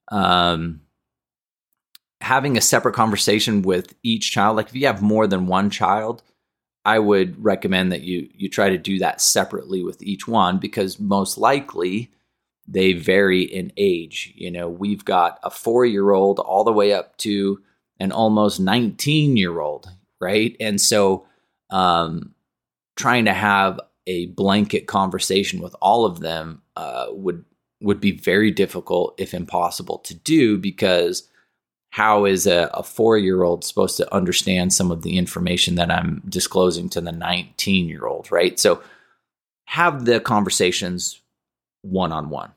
Um, 0.09 0.81
having 2.21 2.57
a 2.57 2.61
separate 2.61 2.95
conversation 2.95 3.61
with 3.61 3.93
each 4.03 4.31
child, 4.31 4.55
like 4.55 4.69
if 4.69 4.75
you 4.75 4.87
have 4.87 5.01
more 5.01 5.27
than 5.27 5.47
one 5.47 5.69
child, 5.69 6.23
I 6.85 6.99
would 6.99 7.43
recommend 7.43 7.91
that 7.91 8.01
you 8.03 8.29
you 8.33 8.47
try 8.47 8.69
to 8.69 8.77
do 8.77 8.99
that 8.99 9.19
separately 9.19 9.83
with 9.83 10.01
each 10.01 10.27
one 10.27 10.59
because 10.59 10.99
most 10.99 11.37
likely 11.37 12.11
they 12.67 12.93
vary 12.93 13.41
in 13.41 13.71
age. 13.77 14.33
You 14.35 14.51
know, 14.51 14.69
we've 14.69 15.05
got 15.05 15.39
a 15.43 15.49
4-year-old 15.49 16.39
all 16.39 16.63
the 16.63 16.73
way 16.73 16.93
up 16.93 17.17
to 17.19 17.61
an 17.99 18.11
almost 18.11 18.61
19-year-old, 18.61 19.87
right? 20.19 20.55
And 20.59 20.79
so 20.79 21.25
um 21.69 22.35
trying 22.95 23.25
to 23.25 23.33
have 23.33 23.79
a 24.07 24.27
blanket 24.27 24.87
conversation 24.87 25.59
with 25.61 25.75
all 25.81 26.05
of 26.05 26.19
them 26.19 26.61
uh, 26.75 27.07
would 27.11 27.43
would 27.81 27.99
be 27.99 28.11
very 28.11 28.51
difficult 28.51 29.13
if 29.17 29.33
impossible 29.33 29.99
to 29.99 30.13
do 30.13 30.57
because 30.57 31.29
how 31.89 32.25
is 32.25 32.47
a, 32.47 32.69
a 32.73 32.83
four 32.83 33.17
year 33.17 33.43
old 33.43 33.63
supposed 33.63 33.97
to 33.97 34.13
understand 34.13 34.73
some 34.73 34.91
of 34.91 35.01
the 35.01 35.17
information 35.17 35.75
that 35.75 35.91
I'm 35.91 36.21
disclosing 36.27 36.89
to 36.89 37.01
the 37.01 37.11
19 37.11 37.87
year 37.87 38.05
old, 38.05 38.31
right? 38.31 38.59
So 38.59 38.81
have 39.65 40.05
the 40.05 40.19
conversations 40.19 41.21
one 41.85 42.11
on 42.11 42.29
one. 42.29 42.51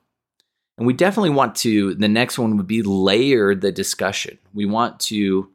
And 0.76 0.86
we 0.86 0.92
definitely 0.92 1.30
want 1.30 1.56
to, 1.56 1.94
the 1.94 2.08
next 2.08 2.38
one 2.38 2.56
would 2.56 2.66
be 2.66 2.82
layer 2.82 3.54
the 3.54 3.72
discussion. 3.72 4.38
We 4.54 4.64
want 4.64 5.00
to 5.00 5.50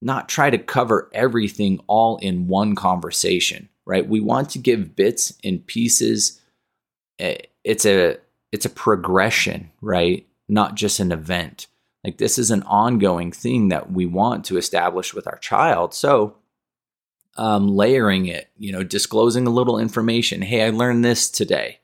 not 0.00 0.28
try 0.28 0.50
to 0.50 0.58
cover 0.58 1.10
everything 1.12 1.80
all 1.86 2.16
in 2.18 2.48
one 2.48 2.74
conversation, 2.74 3.68
right? 3.86 4.06
We 4.06 4.20
want 4.20 4.50
to 4.50 4.58
give 4.58 4.96
bits 4.96 5.34
and 5.44 5.66
pieces. 5.66 6.40
Eh, 7.18 7.38
it's 7.64 7.86
a 7.86 8.18
it's 8.50 8.66
a 8.66 8.70
progression, 8.70 9.70
right? 9.80 10.26
Not 10.48 10.74
just 10.74 11.00
an 11.00 11.12
event. 11.12 11.68
Like 12.04 12.18
this 12.18 12.38
is 12.38 12.50
an 12.50 12.64
ongoing 12.64 13.32
thing 13.32 13.68
that 13.68 13.92
we 13.92 14.06
want 14.06 14.44
to 14.46 14.58
establish 14.58 15.14
with 15.14 15.26
our 15.26 15.38
child. 15.38 15.94
So, 15.94 16.36
um, 17.36 17.68
layering 17.68 18.26
it, 18.26 18.50
you 18.58 18.72
know, 18.72 18.82
disclosing 18.82 19.46
a 19.46 19.50
little 19.50 19.78
information. 19.78 20.42
Hey, 20.42 20.66
I 20.66 20.70
learned 20.70 21.04
this 21.04 21.30
today, 21.30 21.78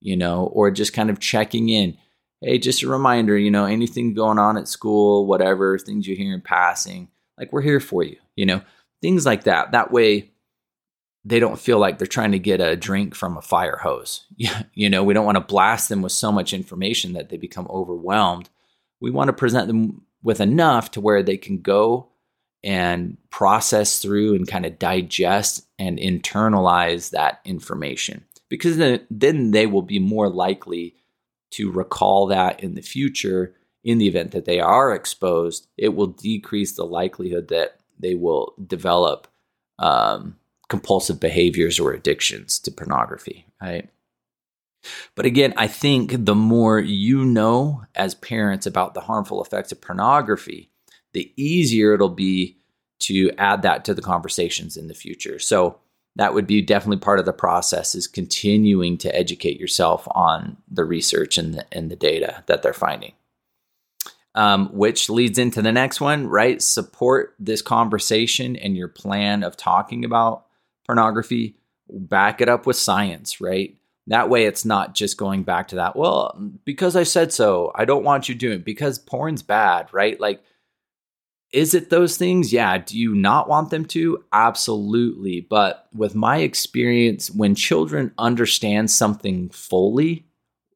you 0.00 0.16
know, 0.16 0.46
or 0.46 0.70
just 0.70 0.92
kind 0.92 1.10
of 1.10 1.20
checking 1.20 1.68
in. 1.68 1.96
Hey, 2.40 2.58
just 2.58 2.82
a 2.82 2.88
reminder, 2.88 3.36
you 3.36 3.50
know, 3.50 3.64
anything 3.64 4.14
going 4.14 4.38
on 4.38 4.56
at 4.56 4.68
school, 4.68 5.26
whatever 5.26 5.76
things 5.78 6.06
you 6.06 6.14
hear 6.14 6.34
in 6.34 6.40
passing, 6.40 7.08
like 7.36 7.52
we're 7.52 7.62
here 7.62 7.80
for 7.80 8.02
you, 8.02 8.16
you 8.36 8.46
know, 8.46 8.62
things 9.02 9.26
like 9.26 9.44
that. 9.44 9.72
That 9.72 9.90
way, 9.90 10.30
they 11.24 11.40
don't 11.40 11.58
feel 11.58 11.78
like 11.78 11.98
they're 11.98 12.06
trying 12.06 12.32
to 12.32 12.38
get 12.38 12.60
a 12.60 12.76
drink 12.76 13.14
from 13.14 13.36
a 13.36 13.42
fire 13.42 13.76
hose. 13.76 14.24
you 14.74 14.88
know, 14.88 15.02
we 15.02 15.14
don't 15.14 15.26
want 15.26 15.36
to 15.36 15.40
blast 15.40 15.88
them 15.88 16.00
with 16.00 16.12
so 16.12 16.30
much 16.30 16.52
information 16.52 17.12
that 17.14 17.28
they 17.28 17.36
become 17.36 17.66
overwhelmed. 17.70 18.48
We 19.00 19.10
want 19.10 19.28
to 19.28 19.32
present 19.32 19.66
them 19.66 20.02
with 20.22 20.40
enough 20.40 20.92
to 20.92 21.00
where 21.00 21.22
they 21.22 21.36
can 21.36 21.60
go 21.60 22.08
and 22.64 23.16
process 23.30 24.00
through 24.00 24.34
and 24.34 24.48
kind 24.48 24.66
of 24.66 24.78
digest 24.78 25.66
and 25.78 25.98
internalize 25.98 27.10
that 27.10 27.40
information 27.44 28.24
because 28.48 28.76
then, 28.76 29.06
then 29.10 29.50
they 29.50 29.66
will 29.66 29.82
be 29.82 29.98
more 29.98 30.28
likely 30.28 30.94
to 31.50 31.70
recall 31.70 32.26
that 32.26 32.62
in 32.62 32.74
the 32.74 32.82
future 32.82 33.54
in 33.84 33.98
the 33.98 34.08
event 34.08 34.32
that 34.32 34.44
they 34.44 34.60
are 34.60 34.94
exposed 34.94 35.66
it 35.76 35.94
will 35.94 36.08
decrease 36.08 36.74
the 36.74 36.84
likelihood 36.84 37.48
that 37.48 37.78
they 37.98 38.14
will 38.14 38.54
develop 38.66 39.28
um, 39.78 40.36
compulsive 40.68 41.18
behaviors 41.20 41.78
or 41.78 41.92
addictions 41.92 42.58
to 42.58 42.70
pornography 42.70 43.46
right 43.62 43.88
but 45.14 45.24
again 45.24 45.54
i 45.56 45.66
think 45.66 46.26
the 46.26 46.34
more 46.34 46.78
you 46.78 47.24
know 47.24 47.82
as 47.94 48.14
parents 48.16 48.66
about 48.66 48.94
the 48.94 49.00
harmful 49.00 49.42
effects 49.42 49.72
of 49.72 49.80
pornography 49.80 50.70
the 51.12 51.32
easier 51.36 51.94
it'll 51.94 52.08
be 52.08 52.58
to 53.00 53.30
add 53.38 53.62
that 53.62 53.84
to 53.84 53.94
the 53.94 54.02
conversations 54.02 54.76
in 54.76 54.88
the 54.88 54.94
future. 54.94 55.38
So 55.38 55.78
that 56.18 56.34
would 56.34 56.48
be 56.48 56.60
definitely 56.60 56.98
part 56.98 57.20
of 57.20 57.26
the 57.26 57.32
process 57.32 57.94
is 57.94 58.08
continuing 58.08 58.98
to 58.98 59.14
educate 59.14 59.58
yourself 59.58 60.06
on 60.10 60.56
the 60.68 60.84
research 60.84 61.38
and 61.38 61.54
the, 61.54 61.64
and 61.72 61.90
the 61.90 61.96
data 61.96 62.42
that 62.46 62.62
they're 62.62 62.72
finding. 62.72 63.12
Um, 64.34 64.68
which 64.72 65.08
leads 65.08 65.38
into 65.38 65.62
the 65.62 65.72
next 65.72 66.00
one, 66.00 66.26
right? 66.26 66.60
Support 66.60 67.34
this 67.38 67.62
conversation 67.62 68.56
and 68.56 68.76
your 68.76 68.88
plan 68.88 69.42
of 69.42 69.56
talking 69.56 70.04
about 70.04 70.44
pornography. 70.84 71.56
Back 71.88 72.40
it 72.40 72.48
up 72.48 72.66
with 72.66 72.76
science, 72.76 73.40
right? 73.40 73.76
That 74.08 74.28
way, 74.28 74.44
it's 74.44 74.64
not 74.64 74.94
just 74.94 75.18
going 75.18 75.44
back 75.44 75.68
to 75.68 75.76
that. 75.76 75.96
Well, 75.96 76.36
because 76.64 76.96
I 76.96 77.04
said 77.04 77.32
so, 77.32 77.72
I 77.74 77.84
don't 77.84 78.04
want 78.04 78.28
you 78.28 78.34
doing 78.34 78.56
it 78.56 78.64
because 78.64 78.98
porn's 78.98 79.42
bad, 79.42 79.88
right? 79.92 80.20
Like 80.20 80.42
is 81.52 81.74
it 81.74 81.90
those 81.90 82.16
things? 82.16 82.52
Yeah. 82.52 82.78
Do 82.78 82.98
you 82.98 83.14
not 83.14 83.48
want 83.48 83.70
them 83.70 83.84
to? 83.86 84.22
Absolutely. 84.32 85.40
But 85.40 85.88
with 85.94 86.14
my 86.14 86.38
experience, 86.38 87.30
when 87.30 87.54
children 87.54 88.12
understand 88.18 88.90
something 88.90 89.48
fully, 89.50 90.26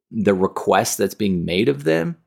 the 0.09 0.33
request 0.33 0.97
that's 0.97 1.13
being 1.15 1.45
made 1.45 1.69
of 1.69 1.83
them, 1.83 2.17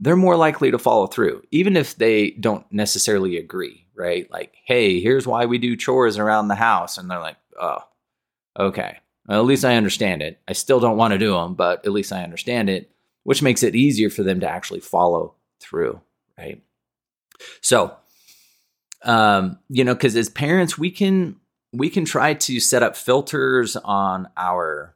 they're 0.00 0.16
more 0.16 0.36
likely 0.36 0.70
to 0.70 0.78
follow 0.78 1.06
through, 1.06 1.42
even 1.50 1.76
if 1.76 1.96
they 1.96 2.30
don't 2.32 2.70
necessarily 2.70 3.36
agree, 3.36 3.86
right? 3.94 4.30
Like, 4.30 4.56
hey, 4.64 5.00
here's 5.00 5.26
why 5.26 5.46
we 5.46 5.58
do 5.58 5.76
chores 5.76 6.18
around 6.18 6.48
the 6.48 6.54
house. 6.54 6.98
And 6.98 7.10
they're 7.10 7.20
like, 7.20 7.38
oh, 7.60 7.78
okay. 8.58 8.98
Well, 9.26 9.40
at 9.40 9.46
least 9.46 9.64
I 9.64 9.76
understand 9.76 10.22
it. 10.22 10.40
I 10.46 10.52
still 10.52 10.80
don't 10.80 10.98
want 10.98 11.12
to 11.12 11.18
do 11.18 11.32
them, 11.32 11.54
but 11.54 11.84
at 11.86 11.92
least 11.92 12.12
I 12.12 12.22
understand 12.22 12.68
it, 12.68 12.90
which 13.22 13.42
makes 13.42 13.62
it 13.62 13.74
easier 13.74 14.10
for 14.10 14.22
them 14.22 14.40
to 14.40 14.48
actually 14.48 14.80
follow 14.80 15.34
through, 15.60 16.00
right? 16.38 16.62
So, 17.60 17.96
um, 19.02 19.58
you 19.68 19.84
know, 19.84 19.94
because 19.94 20.16
as 20.16 20.28
parents, 20.28 20.76
we 20.78 20.90
can 20.90 21.36
we 21.72 21.90
can 21.90 22.04
try 22.04 22.34
to 22.34 22.60
set 22.60 22.82
up 22.82 22.96
filters 22.96 23.76
on 23.76 24.28
our 24.36 24.94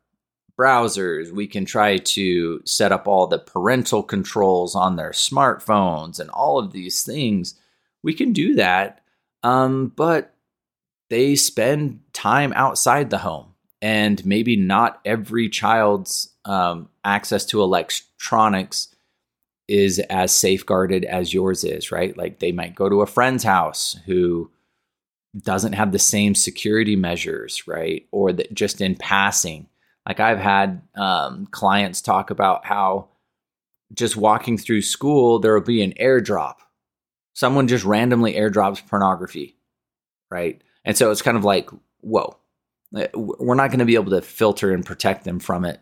browsers. 0.59 1.33
We 1.33 1.47
can 1.47 1.65
try 1.65 1.97
to 1.99 2.61
set 2.65 2.93
up 2.93 3.09
all 3.09 3.27
the 3.27 3.39
parental 3.39 4.03
controls 4.03 4.75
on 4.75 4.97
their 4.97 5.11
smartphones 5.11 6.21
and 6.21 6.31
all 6.31 6.59
of 6.59 6.73
these 6.73 7.03
things. 7.03 7.55
We 8.03 8.15
can 8.15 8.33
do 8.33 8.55
that, 8.55 9.01
um, 9.43 9.93
but 9.97 10.35
they 11.09 11.35
spend 11.35 12.01
time 12.13 12.53
outside 12.55 13.11
the 13.11 13.19
home, 13.19 13.55
and 13.83 14.25
maybe 14.25 14.57
not 14.57 15.01
every 15.05 15.49
child's 15.49 16.31
um, 16.45 16.89
access 17.05 17.45
to 17.47 17.63
electronics 17.63 18.89
is 19.71 20.01
as 20.11 20.33
safeguarded 20.33 21.05
as 21.05 21.33
yours 21.33 21.63
is, 21.63 21.93
right? 21.93 22.17
Like 22.17 22.41
they 22.41 22.51
might 22.51 22.75
go 22.75 22.89
to 22.89 23.03
a 23.03 23.07
friend's 23.07 23.45
house 23.45 23.97
who 24.05 24.51
doesn't 25.45 25.75
have 25.75 25.93
the 25.93 25.99
same 25.99 26.35
security 26.35 26.97
measures, 26.97 27.69
right? 27.69 28.07
Or 28.11 28.33
that 28.33 28.53
just 28.53 28.81
in 28.81 28.97
passing. 28.97 29.69
Like 30.07 30.19
I've 30.19 30.41
had 30.41 30.83
um, 30.97 31.47
clients 31.53 32.03
talk 32.03 32.31
about 32.31 32.67
how 32.67 33.11
just 33.95 34.17
walking 34.17 34.59
through 34.59 34.83
school, 34.83 35.39
there 35.39 35.55
will 35.55 35.61
be 35.61 35.83
an 35.83 35.95
airdrop. 36.01 36.57
Someone 37.33 37.69
just 37.69 37.85
randomly 37.85 38.35
airdrops 38.35 38.85
pornography, 38.85 39.57
right? 40.33 40.61
And 40.85 40.97
so 40.97 41.13
it's 41.13 41.23
kind 41.23 41.37
of 41.37 41.45
like, 41.45 41.71
whoa, 42.01 42.37
we're 43.15 43.55
not 43.55 43.69
going 43.69 43.79
to 43.79 43.85
be 43.85 43.95
able 43.95 44.11
to 44.11 44.21
filter 44.21 44.73
and 44.73 44.85
protect 44.85 45.25
them 45.25 45.39
from 45.39 45.65
it, 45.65 45.81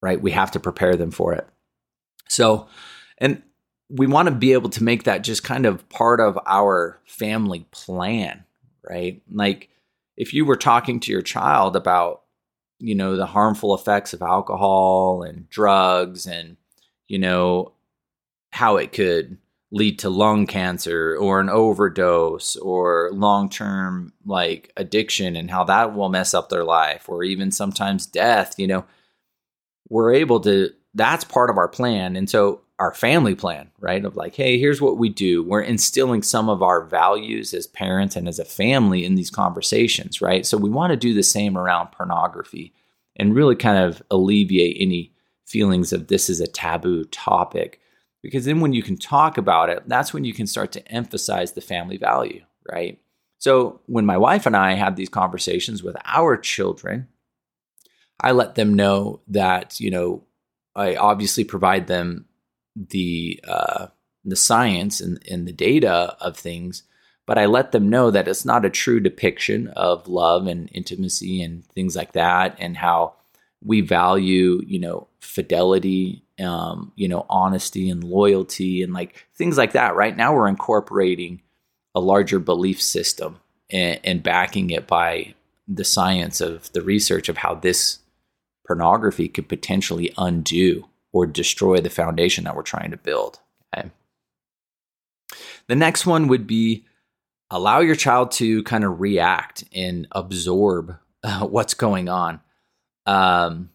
right? 0.00 0.20
We 0.20 0.32
have 0.32 0.50
to 0.52 0.60
prepare 0.60 0.96
them 0.96 1.12
for 1.12 1.32
it. 1.32 1.46
So, 2.28 2.68
and 3.18 3.42
we 3.88 4.06
want 4.06 4.28
to 4.28 4.34
be 4.34 4.54
able 4.54 4.70
to 4.70 4.82
make 4.82 5.04
that 5.04 5.22
just 5.22 5.44
kind 5.44 5.66
of 5.66 5.88
part 5.90 6.18
of 6.18 6.38
our 6.46 7.00
family 7.06 7.66
plan, 7.70 8.44
right? 8.88 9.22
Like 9.30 9.68
if 10.16 10.32
you 10.32 10.44
were 10.44 10.56
talking 10.56 10.98
to 11.00 11.12
your 11.12 11.22
child 11.22 11.76
about, 11.76 12.22
you 12.78 12.94
know, 12.94 13.16
the 13.16 13.26
harmful 13.26 13.74
effects 13.74 14.12
of 14.12 14.22
alcohol 14.22 15.22
and 15.22 15.48
drugs 15.50 16.26
and, 16.26 16.56
you 17.06 17.18
know, 17.18 17.72
how 18.50 18.76
it 18.76 18.92
could 18.92 19.36
lead 19.70 19.98
to 19.98 20.10
lung 20.10 20.46
cancer 20.46 21.16
or 21.16 21.40
an 21.40 21.48
overdose 21.48 22.56
or 22.56 23.10
long 23.12 23.48
term 23.48 24.12
like 24.26 24.70
addiction 24.76 25.34
and 25.34 25.50
how 25.50 25.64
that 25.64 25.94
will 25.94 26.10
mess 26.10 26.34
up 26.34 26.48
their 26.50 26.64
life 26.64 27.08
or 27.08 27.24
even 27.24 27.50
sometimes 27.50 28.06
death, 28.06 28.54
you 28.58 28.66
know, 28.66 28.84
we're 29.88 30.12
able 30.12 30.40
to 30.40 30.70
that's 30.94 31.24
part 31.24 31.50
of 31.50 31.56
our 31.56 31.68
plan. 31.68 32.16
And 32.16 32.28
so 32.28 32.60
our 32.78 32.92
family 32.92 33.34
plan, 33.34 33.70
right? 33.78 34.04
Of 34.04 34.16
like, 34.16 34.34
hey, 34.34 34.58
here's 34.58 34.80
what 34.80 34.98
we 34.98 35.08
do. 35.08 35.42
We're 35.42 35.60
instilling 35.60 36.22
some 36.22 36.48
of 36.48 36.62
our 36.62 36.84
values 36.84 37.54
as 37.54 37.66
parents 37.66 38.16
and 38.16 38.28
as 38.28 38.38
a 38.38 38.44
family 38.44 39.04
in 39.04 39.14
these 39.14 39.30
conversations, 39.30 40.20
right? 40.20 40.44
So 40.44 40.56
we 40.58 40.68
want 40.68 40.90
to 40.90 40.96
do 40.96 41.14
the 41.14 41.22
same 41.22 41.56
around 41.56 41.92
pornography 41.92 42.72
and 43.16 43.34
really 43.34 43.56
kind 43.56 43.78
of 43.78 44.02
alleviate 44.10 44.76
any 44.80 45.12
feelings 45.46 45.92
of 45.92 46.08
this 46.08 46.28
is 46.28 46.40
a 46.40 46.46
taboo 46.46 47.04
topic. 47.04 47.78
Because 48.22 48.44
then 48.44 48.60
when 48.60 48.72
you 48.72 48.82
can 48.82 48.96
talk 48.96 49.38
about 49.38 49.68
it, 49.68 49.82
that's 49.86 50.12
when 50.12 50.24
you 50.24 50.32
can 50.32 50.46
start 50.46 50.72
to 50.72 50.88
emphasize 50.88 51.52
the 51.52 51.60
family 51.60 51.98
value, 51.98 52.42
right? 52.70 52.98
So 53.38 53.80
when 53.86 54.06
my 54.06 54.16
wife 54.16 54.46
and 54.46 54.56
I 54.56 54.74
have 54.74 54.96
these 54.96 55.08
conversations 55.08 55.82
with 55.82 55.96
our 56.04 56.36
children, 56.36 57.08
I 58.20 58.32
let 58.32 58.54
them 58.54 58.74
know 58.74 59.20
that, 59.28 59.80
you 59.80 59.90
know, 59.90 60.24
I 60.74 60.96
obviously 60.96 61.44
provide 61.44 61.86
them 61.86 62.26
the 62.76 63.40
uh, 63.46 63.86
the 64.24 64.36
science 64.36 65.00
and, 65.00 65.22
and 65.30 65.46
the 65.46 65.52
data 65.52 66.16
of 66.20 66.36
things, 66.36 66.84
but 67.26 67.38
I 67.38 67.46
let 67.46 67.72
them 67.72 67.88
know 67.88 68.10
that 68.10 68.28
it's 68.28 68.44
not 68.44 68.64
a 68.64 68.70
true 68.70 69.00
depiction 69.00 69.68
of 69.68 70.08
love 70.08 70.46
and 70.46 70.68
intimacy 70.72 71.42
and 71.42 71.66
things 71.66 71.96
like 71.96 72.12
that, 72.12 72.56
and 72.58 72.76
how 72.76 73.14
we 73.64 73.80
value, 73.80 74.60
you 74.66 74.78
know, 74.78 75.08
fidelity, 75.20 76.24
um, 76.40 76.92
you 76.96 77.08
know, 77.08 77.26
honesty 77.28 77.90
and 77.90 78.02
loyalty 78.02 78.82
and 78.82 78.92
like 78.92 79.26
things 79.34 79.56
like 79.56 79.72
that. 79.72 79.94
Right 79.94 80.16
now, 80.16 80.34
we're 80.34 80.48
incorporating 80.48 81.42
a 81.94 82.00
larger 82.00 82.38
belief 82.38 82.80
system 82.80 83.38
and, 83.70 84.00
and 84.02 84.22
backing 84.22 84.70
it 84.70 84.86
by 84.86 85.34
the 85.68 85.84
science 85.84 86.40
of 86.40 86.72
the 86.72 86.82
research 86.82 87.28
of 87.28 87.38
how 87.38 87.54
this 87.54 87.98
pornography 88.66 89.28
could 89.28 89.48
potentially 89.48 90.12
undo 90.16 90.88
or 91.12 91.26
destroy 91.26 91.80
the 91.80 91.90
foundation 91.90 92.44
that 92.44 92.56
we're 92.56 92.62
trying 92.62 92.90
to 92.90 92.96
build. 92.96 93.38
Okay. 93.76 93.90
The 95.68 95.76
next 95.76 96.06
one 96.06 96.28
would 96.28 96.46
be 96.46 96.86
allow 97.50 97.80
your 97.80 97.94
child 97.94 98.30
to 98.32 98.62
kind 98.62 98.84
of 98.84 99.00
react 99.00 99.64
and 99.74 100.08
absorb 100.12 100.96
uh, 101.22 101.46
what's 101.46 101.74
going 101.74 102.08
on. 102.08 102.40
Um, 103.06 103.70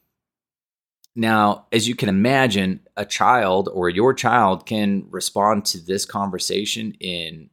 now, 1.16 1.66
as 1.72 1.88
you 1.88 1.96
can 1.96 2.10
imagine, 2.10 2.82
a 2.96 3.06
child 3.06 3.70
or 3.72 3.90
your 3.90 4.14
child 4.14 4.66
can 4.66 5.08
respond 5.10 5.66
to 5.66 5.80
this 5.80 6.06
conversation 6.06 6.94
in 7.00 7.50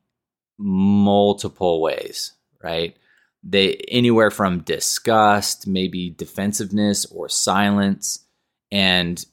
multiple 0.59 1.81
ways, 1.81 2.33
right? 2.62 2.97
They 3.46 3.74
anywhere 3.88 4.30
from 4.30 4.61
disgust, 4.61 5.66
maybe 5.66 6.11
defensiveness 6.11 7.04
or 7.07 7.28
silence. 7.28 8.24
And, 8.72 9.24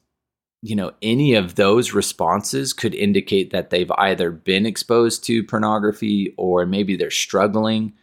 you 0.62 0.76
know, 0.76 0.92
any 1.02 1.36
of 1.36 1.56
those 1.56 1.94
responses 1.94 2.74
could 2.74 2.94
indicate 2.94 3.52
that 3.52 3.70
they've 3.70 3.92
either 3.92 4.30
been 4.30 4.66
exposed 4.66 5.24
to 5.26 5.44
pornography 5.44 6.34
or 6.38 6.66
maybe 6.66 6.96
they're 6.98 7.10
struggling 7.10 7.94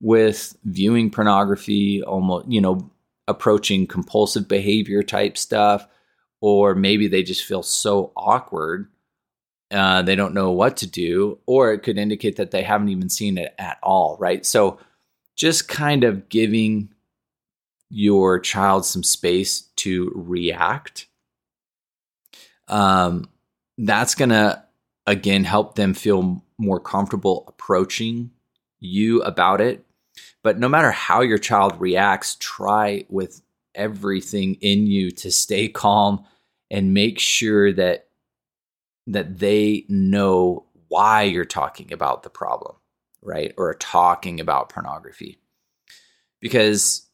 with 0.00 0.56
viewing 0.64 1.10
pornography, 1.10 2.02
almost, 2.02 2.46
you 2.46 2.60
know, 2.60 2.90
approaching 3.26 3.86
compulsive 3.86 4.46
behavior 4.46 5.02
type 5.02 5.38
stuff, 5.38 5.88
or 6.42 6.74
maybe 6.74 7.08
they 7.08 7.22
just 7.22 7.42
feel 7.42 7.62
so 7.62 8.12
awkward. 8.16 8.90
Uh, 9.70 10.02
they 10.02 10.14
don't 10.14 10.34
know 10.34 10.50
what 10.50 10.76
to 10.76 10.86
do, 10.86 11.38
or 11.46 11.72
it 11.72 11.82
could 11.82 11.96
indicate 11.96 12.36
that 12.36 12.50
they 12.50 12.62
haven't 12.62 12.90
even 12.90 13.08
seen 13.08 13.38
it 13.38 13.54
at 13.58 13.78
all, 13.82 14.18
right? 14.20 14.44
So, 14.44 14.78
just 15.36 15.68
kind 15.68 16.04
of 16.04 16.28
giving 16.28 16.90
your 17.90 18.40
child 18.40 18.84
some 18.84 19.02
space 19.02 19.62
to 19.76 20.10
react 20.14 21.06
um, 22.68 23.28
that's 23.78 24.14
going 24.14 24.30
to 24.30 24.62
again 25.06 25.44
help 25.44 25.74
them 25.74 25.94
feel 25.94 26.42
more 26.58 26.80
comfortable 26.80 27.44
approaching 27.48 28.30
you 28.80 29.22
about 29.22 29.60
it. 29.60 29.84
But 30.42 30.58
no 30.58 30.68
matter 30.68 30.90
how 30.90 31.20
your 31.22 31.38
child 31.38 31.80
reacts 31.80 32.36
try 32.38 33.04
with 33.08 33.40
everything 33.74 34.54
in 34.60 34.86
you 34.86 35.10
to 35.10 35.30
stay 35.30 35.68
calm 35.68 36.24
and 36.70 36.94
make 36.94 37.18
sure 37.18 37.72
that 37.72 38.08
that 39.06 39.38
they 39.38 39.84
know 39.88 40.64
why 40.88 41.22
you're 41.22 41.44
talking 41.44 41.92
about 41.92 42.22
the 42.22 42.30
problem 42.30 42.76
right 43.24 43.52
or 43.56 43.74
talking 43.74 44.38
about 44.38 44.68
pornography. 44.68 45.38
Because 46.40 47.08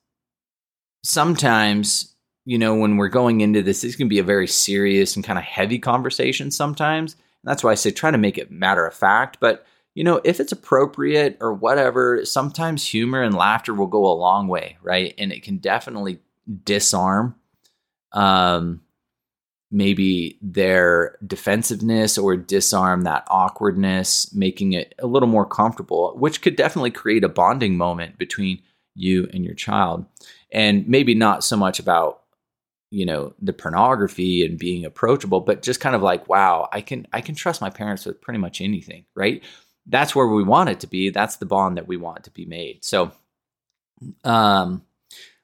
sometimes 1.02 2.14
you 2.44 2.58
know 2.58 2.74
when 2.74 2.96
we're 2.96 3.08
going 3.08 3.40
into 3.40 3.62
this 3.62 3.82
this 3.82 3.96
can 3.96 4.08
be 4.08 4.18
a 4.18 4.24
very 4.24 4.46
serious 4.46 5.16
and 5.16 5.24
kind 5.24 5.38
of 5.38 5.44
heavy 5.44 5.78
conversation 5.78 6.50
sometimes 6.50 7.14
and 7.14 7.22
that's 7.50 7.64
why 7.64 7.70
i 7.70 7.74
say 7.74 7.90
try 7.90 8.10
to 8.10 8.18
make 8.18 8.36
it 8.36 8.50
matter 8.50 8.86
of 8.86 8.94
fact 8.94 9.38
but 9.40 9.66
you 9.94 10.04
know 10.04 10.20
if 10.24 10.40
it's 10.40 10.52
appropriate 10.52 11.36
or 11.40 11.52
whatever 11.52 12.24
sometimes 12.24 12.86
humor 12.86 13.22
and 13.22 13.34
laughter 13.34 13.72
will 13.72 13.86
go 13.86 14.04
a 14.04 14.12
long 14.12 14.48
way 14.48 14.76
right 14.82 15.14
and 15.16 15.32
it 15.32 15.42
can 15.42 15.58
definitely 15.58 16.18
disarm 16.64 17.34
um 18.12 18.80
maybe 19.70 20.38
their 20.42 21.16
defensiveness 21.26 22.18
or 22.18 22.36
disarm 22.36 23.02
that 23.02 23.24
awkwardness 23.28 24.32
making 24.34 24.72
it 24.72 24.94
a 24.98 25.06
little 25.06 25.28
more 25.28 25.46
comfortable 25.46 26.12
which 26.16 26.42
could 26.42 26.56
definitely 26.56 26.90
create 26.90 27.22
a 27.22 27.28
bonding 27.28 27.76
moment 27.76 28.18
between 28.18 28.60
you 28.94 29.28
and 29.32 29.44
your 29.44 29.54
child. 29.54 30.04
And 30.52 30.86
maybe 30.88 31.14
not 31.14 31.44
so 31.44 31.56
much 31.56 31.78
about 31.78 32.22
you 32.92 33.06
know 33.06 33.32
the 33.40 33.52
pornography 33.52 34.44
and 34.44 34.58
being 34.58 34.84
approachable 34.84 35.38
but 35.38 35.62
just 35.62 35.78
kind 35.78 35.94
of 35.94 36.02
like 36.02 36.28
wow 36.28 36.68
i 36.72 36.80
can 36.80 37.06
i 37.12 37.20
can 37.20 37.36
trust 37.36 37.60
my 37.60 37.70
parents 37.70 38.04
with 38.04 38.20
pretty 38.20 38.40
much 38.40 38.60
anything 38.60 39.04
right? 39.14 39.44
That's 39.86 40.14
where 40.14 40.26
we 40.26 40.42
want 40.42 40.70
it 40.70 40.80
to 40.80 40.86
be. 40.88 41.10
That's 41.10 41.36
the 41.36 41.46
bond 41.46 41.76
that 41.76 41.88
we 41.88 41.96
want 41.96 42.24
to 42.24 42.30
be 42.32 42.46
made. 42.46 42.84
So 42.84 43.12
um 44.24 44.82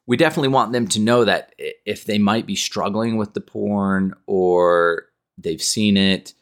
we 0.07 0.17
definitely 0.17 0.49
want 0.49 0.73
them 0.73 0.87
to 0.89 1.01
know 1.01 1.25
that 1.25 1.55
if 1.85 2.05
they 2.05 2.19
might 2.19 2.47
be 2.47 2.57
struggling 2.57 3.17
with 3.17 3.35
the 3.35 3.41
porn 3.41 4.15
or 4.27 5.07
they've 5.39 5.63
seen 5.63 5.97
it 5.97 6.35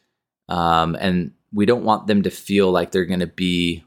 um 0.49 0.95
and 0.99 1.31
we 1.53 1.65
don't 1.65 1.85
want 1.85 2.07
them 2.07 2.21
to 2.23 2.29
feel 2.29 2.69
like 2.71 2.91
they're 2.91 3.05
going 3.05 3.21
to 3.21 3.27
be 3.27 3.83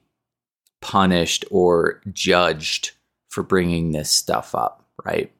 punished 0.80 1.44
or 1.50 2.00
judged 2.12 2.92
for 3.28 3.42
bringing 3.42 3.92
this 3.92 4.10
stuff 4.10 4.54
up, 4.54 4.84
right? 5.04 5.32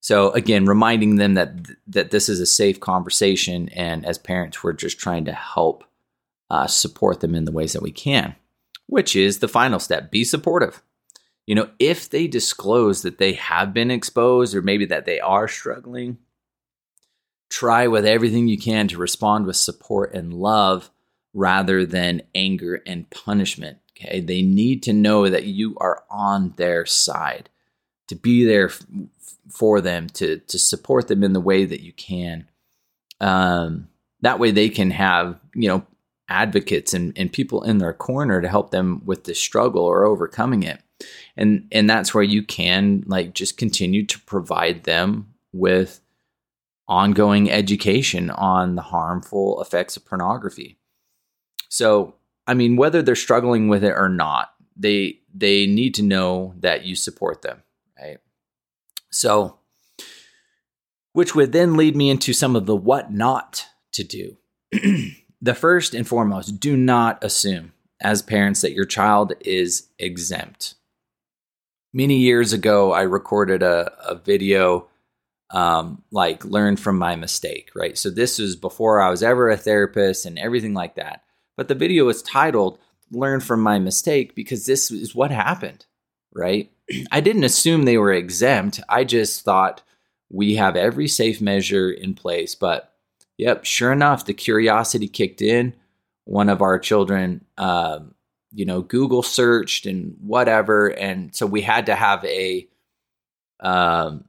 So 0.00 0.30
again, 0.32 0.64
reminding 0.64 1.16
them 1.16 1.34
that 1.34 1.54
that 1.86 2.10
this 2.10 2.28
is 2.28 2.40
a 2.40 2.46
safe 2.46 2.80
conversation, 2.80 3.68
and 3.68 4.04
as 4.04 4.18
parents, 4.18 4.64
we're 4.64 4.72
just 4.72 4.98
trying 4.98 5.26
to 5.26 5.32
help 5.32 5.84
uh, 6.50 6.66
support 6.66 7.20
them 7.20 7.34
in 7.34 7.44
the 7.44 7.52
ways 7.52 7.72
that 7.74 7.82
we 7.82 7.92
can, 7.92 8.34
which 8.86 9.14
is 9.14 9.38
the 9.38 9.46
final 9.46 9.78
step: 9.78 10.10
be 10.10 10.24
supportive. 10.24 10.82
You 11.46 11.54
know, 11.56 11.70
if 11.78 12.08
they 12.08 12.26
disclose 12.28 13.02
that 13.02 13.18
they 13.18 13.32
have 13.34 13.74
been 13.74 13.90
exposed, 13.90 14.54
or 14.54 14.62
maybe 14.62 14.86
that 14.86 15.06
they 15.06 15.20
are 15.20 15.48
struggling, 15.48 16.18
try 17.50 17.86
with 17.86 18.06
everything 18.06 18.48
you 18.48 18.58
can 18.58 18.88
to 18.88 18.96
respond 18.96 19.46
with 19.46 19.56
support 19.56 20.14
and 20.14 20.32
love 20.32 20.90
rather 21.34 21.84
than 21.84 22.22
anger 22.34 22.82
and 22.86 23.10
punishment. 23.10 23.78
Okay. 23.96 24.20
They 24.20 24.42
need 24.42 24.82
to 24.84 24.92
know 24.92 25.28
that 25.28 25.44
you 25.44 25.76
are 25.78 26.04
on 26.10 26.54
their 26.56 26.86
side, 26.86 27.50
to 28.08 28.14
be 28.14 28.44
there 28.44 28.68
f- 28.68 28.82
for 29.50 29.80
them, 29.80 30.08
to, 30.10 30.38
to 30.38 30.58
support 30.58 31.08
them 31.08 31.22
in 31.22 31.32
the 31.32 31.40
way 31.40 31.64
that 31.64 31.80
you 31.80 31.92
can. 31.92 32.48
Um, 33.20 33.88
that 34.20 34.38
way 34.38 34.50
they 34.50 34.68
can 34.68 34.90
have, 34.90 35.38
you 35.54 35.68
know, 35.68 35.86
advocates 36.28 36.94
and, 36.94 37.12
and 37.16 37.32
people 37.32 37.62
in 37.62 37.78
their 37.78 37.92
corner 37.92 38.40
to 38.40 38.48
help 38.48 38.70
them 38.70 39.02
with 39.04 39.24
the 39.24 39.34
struggle 39.34 39.84
or 39.84 40.04
overcoming 40.04 40.62
it. 40.62 40.80
And 41.36 41.66
and 41.72 41.88
that's 41.88 42.14
where 42.14 42.24
you 42.24 42.42
can 42.42 43.04
like 43.06 43.34
just 43.34 43.56
continue 43.56 44.04
to 44.06 44.20
provide 44.20 44.84
them 44.84 45.32
with 45.52 46.00
ongoing 46.88 47.50
education 47.50 48.30
on 48.30 48.74
the 48.74 48.82
harmful 48.82 49.60
effects 49.62 49.96
of 49.96 50.04
pornography. 50.04 50.78
So 51.68 52.14
I 52.46 52.54
mean, 52.54 52.76
whether 52.76 53.02
they're 53.02 53.14
struggling 53.14 53.68
with 53.68 53.84
it 53.84 53.94
or 53.96 54.08
not, 54.08 54.52
they 54.76 55.20
they 55.34 55.66
need 55.66 55.94
to 55.94 56.02
know 56.02 56.54
that 56.58 56.84
you 56.84 56.96
support 56.96 57.42
them, 57.42 57.62
right? 57.98 58.18
So, 59.10 59.58
which 61.12 61.34
would 61.34 61.52
then 61.52 61.76
lead 61.76 61.96
me 61.96 62.10
into 62.10 62.32
some 62.32 62.56
of 62.56 62.66
the 62.66 62.76
what 62.76 63.12
not 63.12 63.66
to 63.92 64.04
do. 64.04 64.36
the 65.42 65.54
first 65.54 65.94
and 65.94 66.06
foremost, 66.06 66.60
do 66.60 66.76
not 66.76 67.22
assume 67.22 67.72
as 68.00 68.22
parents 68.22 68.60
that 68.62 68.72
your 68.72 68.84
child 68.84 69.32
is 69.40 69.88
exempt. 69.98 70.74
Many 71.94 72.16
years 72.16 72.52
ago, 72.52 72.92
I 72.92 73.02
recorded 73.02 73.62
a, 73.62 73.92
a 74.06 74.14
video 74.14 74.88
um, 75.52 76.02
like 76.10 76.44
learn 76.44 76.76
from 76.76 76.98
my 76.98 77.14
mistake, 77.14 77.70
right? 77.74 77.96
So 77.96 78.10
this 78.10 78.38
was 78.38 78.56
before 78.56 79.00
I 79.00 79.10
was 79.10 79.22
ever 79.22 79.50
a 79.50 79.56
therapist 79.56 80.24
and 80.24 80.38
everything 80.38 80.74
like 80.74 80.94
that. 80.94 81.24
But 81.56 81.68
the 81.68 81.74
video 81.74 82.08
is 82.08 82.22
titled 82.22 82.78
Learn 83.10 83.40
from 83.40 83.60
My 83.60 83.78
Mistake 83.78 84.34
because 84.34 84.64
this 84.64 84.90
is 84.90 85.14
what 85.14 85.30
happened, 85.30 85.84
right? 86.32 86.70
I 87.12 87.20
didn't 87.20 87.44
assume 87.44 87.82
they 87.82 87.98
were 87.98 88.12
exempt. 88.12 88.80
I 88.88 89.04
just 89.04 89.44
thought 89.44 89.82
we 90.30 90.54
have 90.56 90.76
every 90.76 91.08
safe 91.08 91.42
measure 91.42 91.90
in 91.90 92.14
place. 92.14 92.54
But 92.54 92.94
yep, 93.36 93.66
sure 93.66 93.92
enough, 93.92 94.24
the 94.24 94.34
curiosity 94.34 95.08
kicked 95.08 95.42
in. 95.42 95.74
One 96.24 96.48
of 96.48 96.62
our 96.62 96.78
children, 96.78 97.44
um, 97.58 98.14
you 98.52 98.64
know, 98.64 98.82
Google 98.82 99.22
searched 99.22 99.86
and 99.86 100.16
whatever. 100.20 100.88
And 100.88 101.34
so 101.34 101.46
we 101.46 101.62
had 101.62 101.86
to 101.86 101.94
have 101.94 102.24
a, 102.24 102.68
um, 103.60 104.24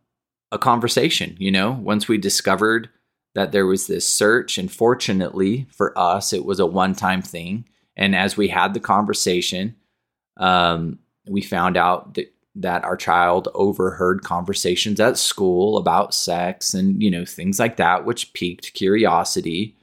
a 0.51 0.57
conversation, 0.57 1.35
you 1.39 1.51
know, 1.51 1.71
once 1.71 2.07
we 2.07 2.17
discovered 2.17 2.89
that 3.35 3.51
there 3.51 3.65
was 3.65 3.87
this 3.87 4.07
search. 4.07 4.57
And 4.57 4.71
fortunately 4.71 5.67
for 5.71 5.97
us, 5.97 6.33
it 6.33 6.45
was 6.45 6.59
a 6.59 6.65
one 6.65 6.93
time 6.95 7.21
thing. 7.21 7.65
And 7.97 8.15
as 8.15 8.37
we 8.37 8.47
had 8.47 8.73
the 8.73 8.79
conversation, 8.79 9.75
um, 10.37 10.99
we 11.27 11.41
found 11.41 11.77
out 11.77 12.15
that, 12.15 12.33
that 12.55 12.83
our 12.83 12.95
child 12.95 13.47
overheard 13.55 14.21
conversations 14.21 14.99
at 14.99 15.17
school 15.17 15.77
about 15.77 16.13
sex 16.13 16.73
and, 16.73 17.01
you 17.01 17.09
know, 17.09 17.25
things 17.25 17.59
like 17.59 17.77
that, 17.77 18.05
which 18.05 18.33
piqued 18.33 18.73
curiosity. 18.73 19.75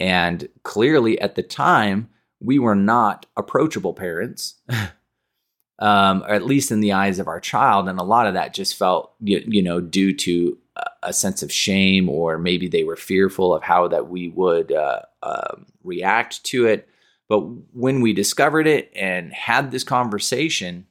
And 0.00 0.48
clearly 0.64 1.20
at 1.20 1.36
the 1.36 1.42
time, 1.42 2.08
we 2.40 2.58
were 2.58 2.74
not 2.74 3.26
approachable 3.36 3.94
parents. 3.94 4.54
um, 5.78 6.22
or 6.24 6.30
at 6.30 6.44
least 6.44 6.70
in 6.72 6.80
the 6.80 6.92
eyes 6.92 7.18
of 7.18 7.28
our 7.28 7.40
child. 7.40 7.88
And 7.88 8.00
a 8.00 8.04
lot 8.04 8.26
of 8.26 8.34
that 8.34 8.52
just 8.52 8.76
felt, 8.76 9.12
you, 9.20 9.42
you 9.46 9.62
know, 9.62 9.80
due 9.80 10.12
to 10.12 10.58
a 11.02 11.12
sense 11.12 11.42
of 11.42 11.52
shame, 11.52 12.08
or 12.08 12.38
maybe 12.38 12.68
they 12.68 12.84
were 12.84 12.96
fearful 12.96 13.54
of 13.54 13.62
how 13.62 13.88
that 13.88 14.08
we 14.08 14.28
would 14.28 14.72
uh, 14.72 15.02
uh, 15.22 15.56
react 15.82 16.42
to 16.44 16.66
it. 16.66 16.88
But 17.28 17.40
when 17.72 18.00
we 18.00 18.12
discovered 18.12 18.66
it 18.66 18.90
and 18.94 19.32
had 19.32 19.70
this 19.70 19.84
conversation, 19.84 20.86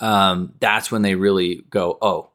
um, 0.00 0.54
that's 0.60 0.90
when 0.90 1.02
they 1.02 1.14
really 1.14 1.62
go, 1.70 1.98
"Oh, 2.00 2.30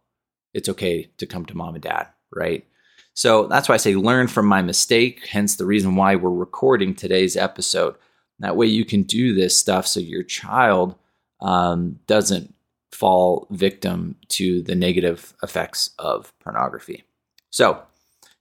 it's 0.54 0.70
okay 0.70 1.10
to 1.18 1.26
come 1.26 1.46
to 1.46 1.58
mom 1.58 1.76
and 1.76 1.84
dad," 1.84 2.08
right? 2.32 2.66
So 3.14 3.48
that's 3.48 3.68
why 3.68 3.76
I 3.76 3.80
say 3.80 3.96
learn 3.96 4.28
from 4.28 4.46
my 4.46 4.62
mistake. 4.62 5.28
Hence 5.28 5.56
the 5.56 5.66
reason 5.66 5.96
why 5.96 6.16
we're 6.16 6.30
recording 6.30 6.94
today's 6.94 7.36
episode. 7.36 7.96
That 8.40 8.56
way 8.56 8.68
you 8.68 8.86
can 8.86 9.04
do 9.04 9.34
this 9.34 9.58
stuff 9.58 9.86
so 9.88 10.00
your 10.00 10.24
child 10.24 10.96
um, 11.42 12.00
doesn't 12.08 12.54
fall 12.92 13.48
victim 13.52 14.16
to 14.30 14.62
the 14.62 14.76
negative 14.76 15.34
effects 15.44 15.92
of 16.00 16.34
pornography. 16.40 17.04
So, 17.50 17.84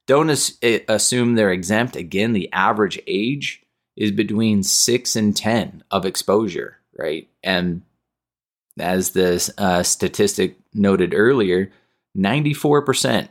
don't 0.07 0.31
as- 0.31 0.59
assume 0.89 1.35
they're 1.35 1.53
exempt. 1.53 1.97
Again, 1.97 2.33
the 2.33 2.51
average 2.53 2.99
age 3.07 3.63
is 3.97 4.11
between 4.11 4.63
6 4.63 5.17
and 5.17 5.37
10 5.37 5.85
of 5.91 6.07
exposure, 6.07 6.79
right? 6.97 7.29
And 7.43 7.83
as 8.79 9.11
the 9.11 9.53
uh, 9.59 9.83
statistic 9.83 10.57
noted 10.73 11.13
earlier, 11.15 11.71
94%, 12.17 13.29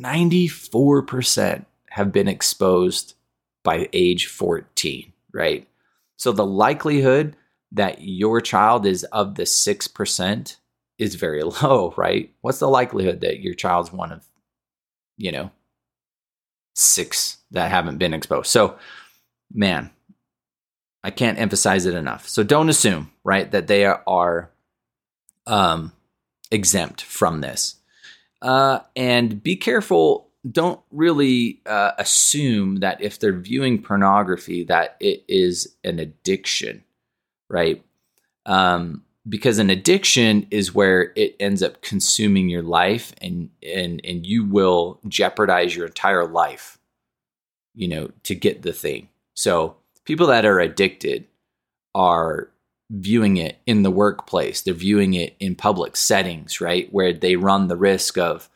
94% 0.00 1.64
have 1.90 2.12
been 2.12 2.28
exposed 2.28 3.14
by 3.62 3.88
age 3.92 4.26
14, 4.26 5.12
right? 5.32 5.68
So 6.22 6.30
the 6.30 6.46
likelihood 6.46 7.34
that 7.72 8.02
your 8.02 8.40
child 8.40 8.86
is 8.86 9.02
of 9.02 9.34
the 9.34 9.42
6% 9.42 10.56
is 10.96 11.14
very 11.16 11.42
low, 11.62 11.94
right? 11.96 12.32
What's 12.42 12.60
the 12.60 12.68
likelihood 12.68 13.22
that 13.22 13.40
your 13.40 13.54
child's 13.54 13.92
one 13.92 14.12
of, 14.12 14.24
you 15.16 15.32
know, 15.32 15.50
six 16.76 17.38
that 17.50 17.72
haven't 17.72 17.98
been 17.98 18.14
exposed? 18.14 18.50
So, 18.50 18.78
man, 19.52 19.90
I 21.02 21.10
can't 21.10 21.40
emphasize 21.40 21.86
it 21.86 21.94
enough. 21.96 22.28
So 22.28 22.44
don't 22.44 22.68
assume, 22.68 23.10
right, 23.24 23.50
that 23.50 23.66
they 23.66 23.84
are 23.84 24.52
um, 25.48 25.90
exempt 26.52 27.02
from 27.02 27.40
this. 27.40 27.74
Uh, 28.40 28.78
and 28.94 29.42
be 29.42 29.56
careful. 29.56 30.28
Don't 30.50 30.80
really 30.90 31.60
uh, 31.66 31.92
assume 31.98 32.76
that 32.76 33.00
if 33.00 33.18
they're 33.18 33.38
viewing 33.38 33.82
pornography, 33.82 34.64
that 34.64 34.96
it 34.98 35.24
is 35.28 35.76
an 35.84 35.98
addiction, 35.98 36.82
right? 37.48 37.84
Um, 38.44 39.04
because 39.28 39.58
an 39.58 39.70
addiction 39.70 40.48
is 40.50 40.74
where 40.74 41.12
it 41.14 41.36
ends 41.38 41.62
up 41.62 41.80
consuming 41.80 42.48
your 42.48 42.62
life, 42.62 43.12
and 43.20 43.50
and 43.62 44.00
and 44.04 44.26
you 44.26 44.44
will 44.44 44.98
jeopardize 45.06 45.76
your 45.76 45.86
entire 45.86 46.26
life, 46.26 46.78
you 47.74 47.86
know, 47.86 48.10
to 48.24 48.34
get 48.34 48.62
the 48.62 48.72
thing. 48.72 49.08
So 49.34 49.76
people 50.04 50.26
that 50.26 50.44
are 50.44 50.58
addicted 50.58 51.26
are 51.94 52.48
viewing 52.90 53.36
it 53.36 53.58
in 53.66 53.82
the 53.82 53.90
workplace. 53.90 54.60
They're 54.60 54.74
viewing 54.74 55.14
it 55.14 55.36
in 55.40 55.54
public 55.54 55.96
settings, 55.96 56.60
right, 56.60 56.92
where 56.92 57.12
they 57.12 57.36
run 57.36 57.68
the 57.68 57.76
risk 57.76 58.18
of 58.18 58.50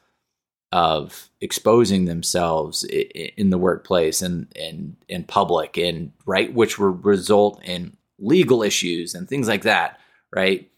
of 0.76 1.30
exposing 1.40 2.04
themselves 2.04 2.84
in 2.84 3.48
the 3.48 3.56
workplace 3.56 4.20
and 4.20 4.46
and 4.54 4.94
in 5.08 5.24
public, 5.24 5.78
and 5.78 6.12
right, 6.26 6.52
which 6.52 6.78
will 6.78 6.90
result 6.90 7.58
in 7.64 7.96
legal 8.18 8.62
issues 8.62 9.14
and 9.14 9.26
things 9.26 9.48
like 9.48 9.62
that, 9.62 9.98
right? 10.30 10.70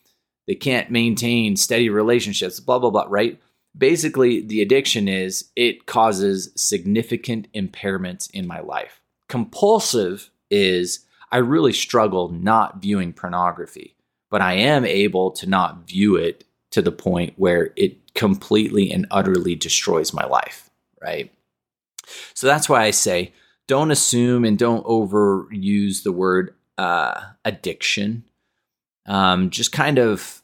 They 0.47 0.55
can't 0.55 0.93
maintain 0.93 1.57
steady 1.57 1.91
relationships, 1.91 2.61
blah 2.61 2.79
blah 2.79 2.91
blah, 2.91 3.07
right? 3.09 3.41
Basically, 3.77 4.41
the 4.41 4.63
addiction 4.63 5.09
is 5.09 5.51
it 5.57 5.87
causes 5.87 6.53
significant 6.55 7.53
impairments 7.53 8.31
in 8.31 8.47
my 8.47 8.61
life. 8.61 9.01
Compulsive 9.29 10.31
is 10.49 11.01
I 11.33 11.39
really 11.39 11.73
struggle 11.73 12.29
not 12.29 12.81
viewing 12.81 13.13
pornography, 13.13 13.97
but 14.31 14.43
I 14.43 14.53
am 14.53 14.85
able 14.85 15.33
to 15.33 15.49
not 15.49 15.89
view 15.89 16.15
it 16.15 16.45
to 16.71 16.83
the 16.83 16.93
point 16.93 17.35
where 17.37 17.73
it 17.75 17.97
completely 18.14 18.90
and 18.90 19.07
utterly 19.11 19.55
destroys 19.55 20.12
my 20.12 20.25
life, 20.25 20.71
right? 21.01 21.33
So 22.35 22.47
that's 22.47 22.68
why 22.68 22.85
I 22.85 22.90
say 22.90 23.33
don't 23.66 23.90
assume 23.90 24.44
and 24.44 24.59
don't 24.59 24.87
overuse 24.87 26.03
the 26.03 26.12
word 26.12 26.55
uh, 26.79 27.21
addiction. 27.44 28.25
Um, 29.07 29.51
just 29.51 29.73
kind 29.73 29.99
of 29.99 30.42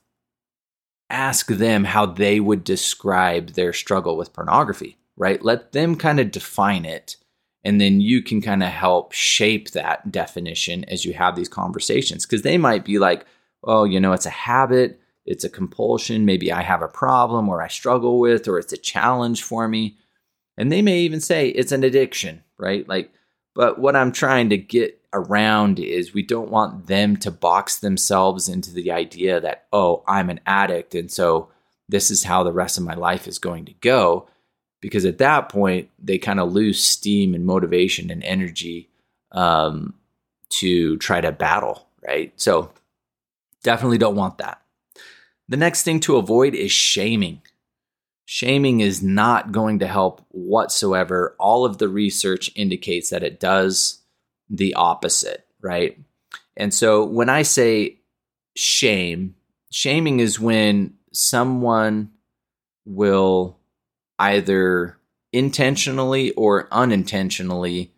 ask 1.11 1.47
them 1.47 1.85
how 1.85 2.07
they 2.07 2.41
would 2.41 2.65
describe 2.65 3.51
their 3.51 3.73
struggle 3.73 4.17
with 4.17 4.33
pornography, 4.33 4.99
right? 5.17 5.43
Let 5.43 5.73
them 5.73 5.97
kind 5.97 6.21
of 6.21 6.31
define 6.31 6.85
it 6.85 7.17
and 7.65 7.81
then 7.81 8.01
you 8.01 8.23
can 8.23 8.43
kind 8.43 8.63
of 8.63 8.69
help 8.69 9.13
shape 9.13 9.71
that 9.71 10.13
definition 10.13 10.85
as 10.85 11.05
you 11.05 11.15
have 11.15 11.35
these 11.35 11.49
conversations. 11.49 12.27
Because 12.27 12.43
they 12.43 12.59
might 12.59 12.85
be 12.85 12.99
like, 12.99 13.25
oh, 13.65 13.85
you 13.85 13.99
know, 13.99 14.13
it's 14.13 14.27
a 14.27 14.31
habit, 14.31 15.01
it's 15.27 15.45
a 15.45 15.51
compulsion, 15.51 16.25
maybe 16.25 16.53
I 16.53 16.63
have 16.63 16.83
a 16.83 16.89
problem 16.89 17.49
or 17.49 17.63
I 17.63 17.69
struggle 17.69 18.19
with, 18.19 18.47
or 18.47 18.59
it's 18.59 18.73
a 18.73 18.79
challenge 18.79 19.43
for 19.43 19.67
me. 19.69 19.97
And 20.57 20.71
they 20.71 20.83
may 20.83 21.01
even 21.01 21.21
say 21.21 21.49
it's 21.49 21.73
an 21.73 21.85
addiction, 21.85 22.43
right? 22.59 22.89
Like, 22.89 23.11
but 23.55 23.79
what 23.79 23.97
I'm 23.97 24.13
trying 24.13 24.51
to 24.51 24.57
get 24.57 25.01
around 25.13 25.79
is 25.79 26.13
we 26.13 26.23
don't 26.23 26.51
want 26.51 26.87
them 26.87 27.17
to 27.19 27.31
box 27.31 27.79
themselves 27.79 28.49
into 28.49 28.73
the 28.73 28.91
idea 28.91 29.41
that, 29.41 29.67
oh, 29.73 30.03
I'm 30.07 30.29
an 30.29 30.41
addict. 30.45 30.95
And 30.95 31.11
so 31.11 31.49
this 31.89 32.11
is 32.11 32.25
how 32.25 32.43
the 32.43 32.53
rest 32.53 32.77
of 32.77 32.85
my 32.85 32.95
life 32.95 33.27
is 33.27 33.39
going 33.39 33.65
to 33.67 33.75
go 33.75 34.29
because 34.81 35.05
at 35.05 35.19
that 35.19 35.49
point 35.49 35.89
they 35.99 36.19
kind 36.19 36.41
of 36.41 36.53
lose 36.53 36.83
steam 36.83 37.35
and 37.35 37.47
motivation 37.47 38.11
and 38.11 38.23
energy 38.23 38.91
um, 39.33 39.95
to 40.51 40.99
try 40.99 41.21
to 41.21 41.33
battle, 41.33 41.87
right? 42.07 42.33
So 42.37 42.73
definitely 43.63 43.99
don't 43.99 44.17
want 44.17 44.39
that. 44.39 44.61
The 45.49 45.57
next 45.57 45.83
thing 45.83 46.01
to 46.01 46.17
avoid 46.17 46.55
is 46.55 46.73
shaming. 46.73 47.43
Shaming 48.27 48.81
is 48.81 49.03
not 49.03 49.53
going 49.53 49.81
to 49.81 49.87
help 49.87 50.25
whatsoever. 50.31 51.37
All 51.39 51.65
of 51.65 51.79
the 51.79 51.89
research 51.89 52.51
indicates 52.55 53.11
that 53.11 53.23
it 53.23 53.39
does 53.39 54.03
the 54.49 54.75
opposite, 54.75 55.47
right? 55.61 55.99
And 56.57 56.73
so 56.73 57.05
when 57.05 57.29
I 57.29 57.43
say 57.43 57.99
shame, 58.57 59.35
shaming 59.71 60.21
is 60.21 60.41
when 60.41 60.95
someone 61.13 62.13
will 62.87 63.59
either 64.19 64.99
intentionally 65.33 66.31
or 66.33 66.69
unintentionally 66.71 67.93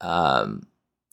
um, 0.00 0.66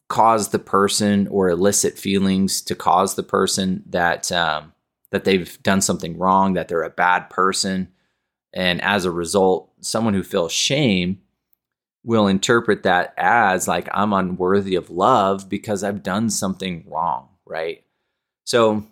cause 0.07 0.49
the 0.49 0.59
person 0.59 1.27
or 1.27 1.49
elicit 1.49 1.97
feelings 1.97 2.61
to 2.61 2.75
cause 2.75 3.15
the 3.15 3.23
person 3.23 3.83
that 3.87 4.31
um, 4.31 4.73
that 5.13 5.25
they've 5.25 5.61
done 5.61 5.79
something 5.79 6.17
wrong, 6.17 6.53
that 6.53 6.67
they're 6.67 6.81
a 6.81 6.89
bad 6.89 7.29
person, 7.29 7.87
and 8.51 8.81
as 8.81 9.05
a 9.05 9.11
result, 9.11 9.71
someone 9.79 10.15
who 10.15 10.23
feels 10.23 10.51
shame 10.51 11.21
will 12.03 12.25
interpret 12.25 12.81
that 12.81 13.13
as 13.15 13.67
like 13.67 13.87
I'm 13.93 14.11
unworthy 14.11 14.73
of 14.73 14.89
love 14.89 15.47
because 15.47 15.83
I've 15.83 16.01
done 16.01 16.31
something 16.31 16.85
wrong, 16.87 17.29
right? 17.45 17.83
So 18.43 18.87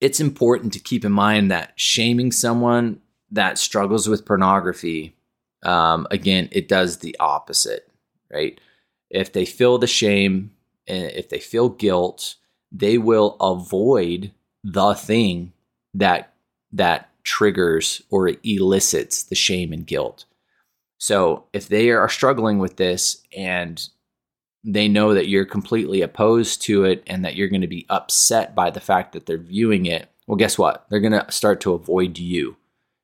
it's 0.00 0.18
important 0.18 0.72
to 0.72 0.80
keep 0.80 1.04
in 1.04 1.12
mind 1.12 1.52
that 1.52 1.72
shaming 1.76 2.32
someone 2.32 3.00
that 3.30 3.58
struggles 3.58 4.08
with 4.08 4.26
pornography, 4.26 5.16
um, 5.62 6.08
again, 6.10 6.48
it 6.50 6.66
does 6.66 6.98
the 6.98 7.16
opposite, 7.20 7.88
right? 8.28 8.60
If 9.08 9.32
they 9.32 9.44
feel 9.44 9.78
the 9.78 9.86
shame 9.86 10.50
and 10.88 11.12
if 11.12 11.28
they 11.28 11.38
feel 11.38 11.68
guilt, 11.68 12.34
they 12.72 12.98
will 12.98 13.36
avoid 13.40 14.32
the 14.72 14.94
thing 14.94 15.52
that 15.94 16.32
that 16.72 17.10
triggers 17.24 18.02
or 18.10 18.32
elicits 18.42 19.24
the 19.24 19.34
shame 19.34 19.72
and 19.72 19.86
guilt. 19.86 20.24
So 20.98 21.44
if 21.52 21.68
they 21.68 21.90
are 21.90 22.08
struggling 22.08 22.58
with 22.58 22.76
this 22.76 23.22
and 23.36 23.86
they 24.64 24.88
know 24.88 25.14
that 25.14 25.28
you're 25.28 25.46
completely 25.46 26.02
opposed 26.02 26.62
to 26.62 26.84
it 26.84 27.02
and 27.06 27.24
that 27.24 27.36
you're 27.36 27.48
going 27.48 27.62
to 27.62 27.66
be 27.66 27.86
upset 27.88 28.54
by 28.54 28.70
the 28.70 28.80
fact 28.80 29.12
that 29.12 29.26
they're 29.26 29.38
viewing 29.38 29.86
it, 29.86 30.10
well, 30.26 30.36
guess 30.36 30.58
what? 30.58 30.86
They're 30.90 31.00
going 31.00 31.12
to 31.12 31.30
start 31.30 31.60
to 31.62 31.72
avoid 31.72 32.18
you 32.18 32.56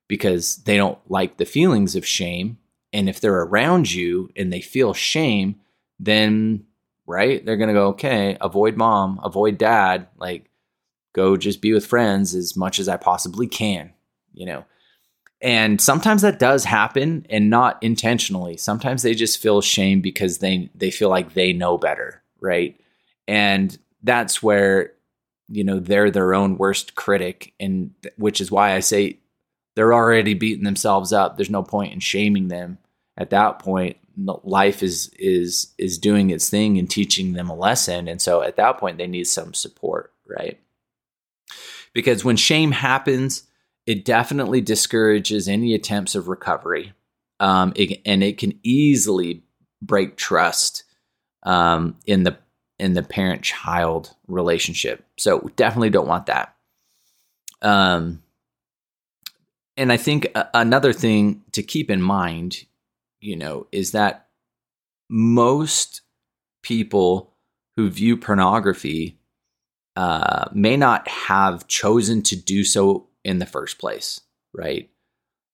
because 0.09 0.57
they 0.57 0.77
don't 0.77 0.99
like 1.09 1.37
the 1.37 1.47
feelings 1.47 1.97
of 1.97 2.07
shame. 2.07 2.59
And 2.93 3.09
if 3.09 3.21
they're 3.21 3.43
around 3.43 3.93
you 3.93 4.31
and 4.37 4.53
they 4.53 4.61
feel 4.61 4.93
shame, 4.93 5.61
then, 5.99 6.67
right, 7.07 7.45
they're 7.45 7.57
going 7.57 7.69
to 7.69 7.75
go, 7.75 7.89
okay, 7.89 8.37
avoid 8.41 8.77
mom, 8.77 9.21
avoid 9.23 9.57
dad, 9.57 10.09
like 10.19 10.51
go 11.15 11.37
just 11.37 11.63
be 11.63 11.73
with 11.73 11.87
friends 11.87 12.35
as 12.35 12.57
much 12.57 12.79
as 12.79 12.89
I 12.89 12.99
possibly 12.99 13.47
can, 13.47 13.93
you 14.35 14.45
know. 14.45 14.65
And 15.41 15.81
sometimes 15.81 16.23
that 16.23 16.39
does 16.39 16.65
happen 16.65 17.27
and 17.31 17.51
not 17.51 17.83
intentionally. 17.83 18.57
Sometimes 18.57 19.03
they 19.03 19.15
just 19.15 19.39
feel 19.39 19.61
shame 19.61 20.01
because 20.01 20.39
they 20.39 20.71
they 20.75 20.91
feel 20.91 21.09
like 21.09 21.35
they 21.35 21.53
know 21.53 21.79
better, 21.79 22.23
right? 22.41 22.79
And 23.27 23.77
that's 24.03 24.43
where 24.43 24.93
you 25.49 25.65
know 25.65 25.79
they're 25.79 26.11
their 26.11 26.35
own 26.35 26.57
worst 26.57 26.95
critic 26.95 27.53
and 27.61 27.93
which 28.17 28.41
is 28.41 28.51
why 28.51 28.73
I 28.73 28.81
say 28.81 29.19
they're 29.75 29.95
already 29.95 30.35
beating 30.35 30.65
themselves 30.65 31.13
up. 31.13 31.37
There's 31.37 31.51
no 31.51 31.63
point 31.63 31.93
in 31.93 32.01
shaming 32.01 32.49
them 32.49 32.79
at 33.17 33.31
that 33.31 33.59
point. 33.59 33.97
Life 34.17 34.83
is 34.83 35.11
is 35.19 35.75
is 35.77 35.99
doing 35.99 36.31
its 36.31 36.49
thing 36.49 36.79
and 36.79 36.89
teaching 36.89 37.33
them 37.33 37.51
a 37.51 37.57
lesson, 37.57 38.09
and 38.09 38.23
so 38.23 38.43
at 38.43 38.57
that 38.57 38.79
point 38.79 38.97
they 38.97 39.09
need 39.09 39.25
some 39.25 39.53
support, 39.53 40.13
right? 40.27 40.59
Because 41.95 42.25
when 42.25 42.37
shame 42.37 42.73
happens, 42.73 43.45
it 43.87 44.05
definitely 44.05 44.61
discourages 44.61 45.49
any 45.49 45.75
attempts 45.75 46.15
of 46.15 46.29
recovery, 46.29 46.93
um, 47.41 47.73
it, 47.77 48.01
and 48.05 48.23
it 48.23 48.39
can 48.39 48.59
easily 48.63 49.45
break 49.81 50.17
trust 50.17 50.85
um, 51.45 51.97
in 52.07 52.25
the 52.25 52.37
in 52.79 52.95
the 52.95 53.03
parent 53.03 53.43
child 53.43 54.15
relationship. 54.27 55.05
So 55.17 55.51
definitely 55.55 55.91
don't 55.91 56.09
want 56.09 56.27
that. 56.27 56.57
Um, 57.63 58.23
and 59.77 59.93
I 59.93 59.97
think 59.97 60.29
another 60.53 60.93
thing 60.93 61.43
to 61.53 61.63
keep 61.63 61.91
in 61.91 62.03
mind, 62.03 62.65
you 63.21 63.37
know, 63.37 63.67
is 63.71 63.93
that 63.93 64.29
most 65.09 66.03
people 66.63 67.33
who 67.77 67.91
view 67.91 68.17
pornography 68.17 69.19
uh, 69.97 70.47
may 70.53 70.77
not 70.77 71.07
have 71.09 71.67
chosen 71.69 72.23
to 72.23 72.37
do 72.37 72.65
so 72.65 73.09
in 73.25 73.39
the 73.39 73.47
first 73.47 73.79
place, 73.79 74.21
right? 74.53 74.91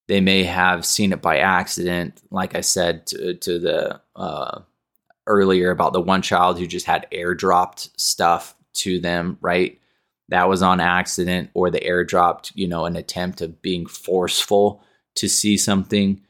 They 0.09 0.21
may 0.21 0.45
have 0.45 0.85
seen 0.85 1.13
it 1.13 1.23
by 1.23 1.39
accident, 1.39 2.21
like 2.31 2.55
I 2.55 2.63
said 2.63 3.07
to, 3.09 3.35
to 3.35 3.59
the 3.59 4.01
uh, 4.17 4.61
earlier 5.27 5.71
about 5.71 5.93
the 5.93 6.01
one 6.01 6.23
child 6.23 6.59
who 6.59 6.67
just 6.67 6.87
had 6.87 7.07
airdropped 7.13 7.91
stuff 7.97 8.57
to 8.75 8.99
them, 8.99 9.39
right? 9.41 9.81
that 10.31 10.49
was 10.49 10.63
on 10.63 10.81
accident 10.81 11.51
or 11.55 11.71
the 11.71 11.81
airdropped, 11.81 12.53
you 12.55 12.67
know, 12.67 12.87
an 12.87 12.97
attempt 12.97 13.41
of 13.41 13.61
being 13.61 13.87
forceful 13.87 14.83
to 15.17 15.29
see 15.29 15.57
something 15.57 16.21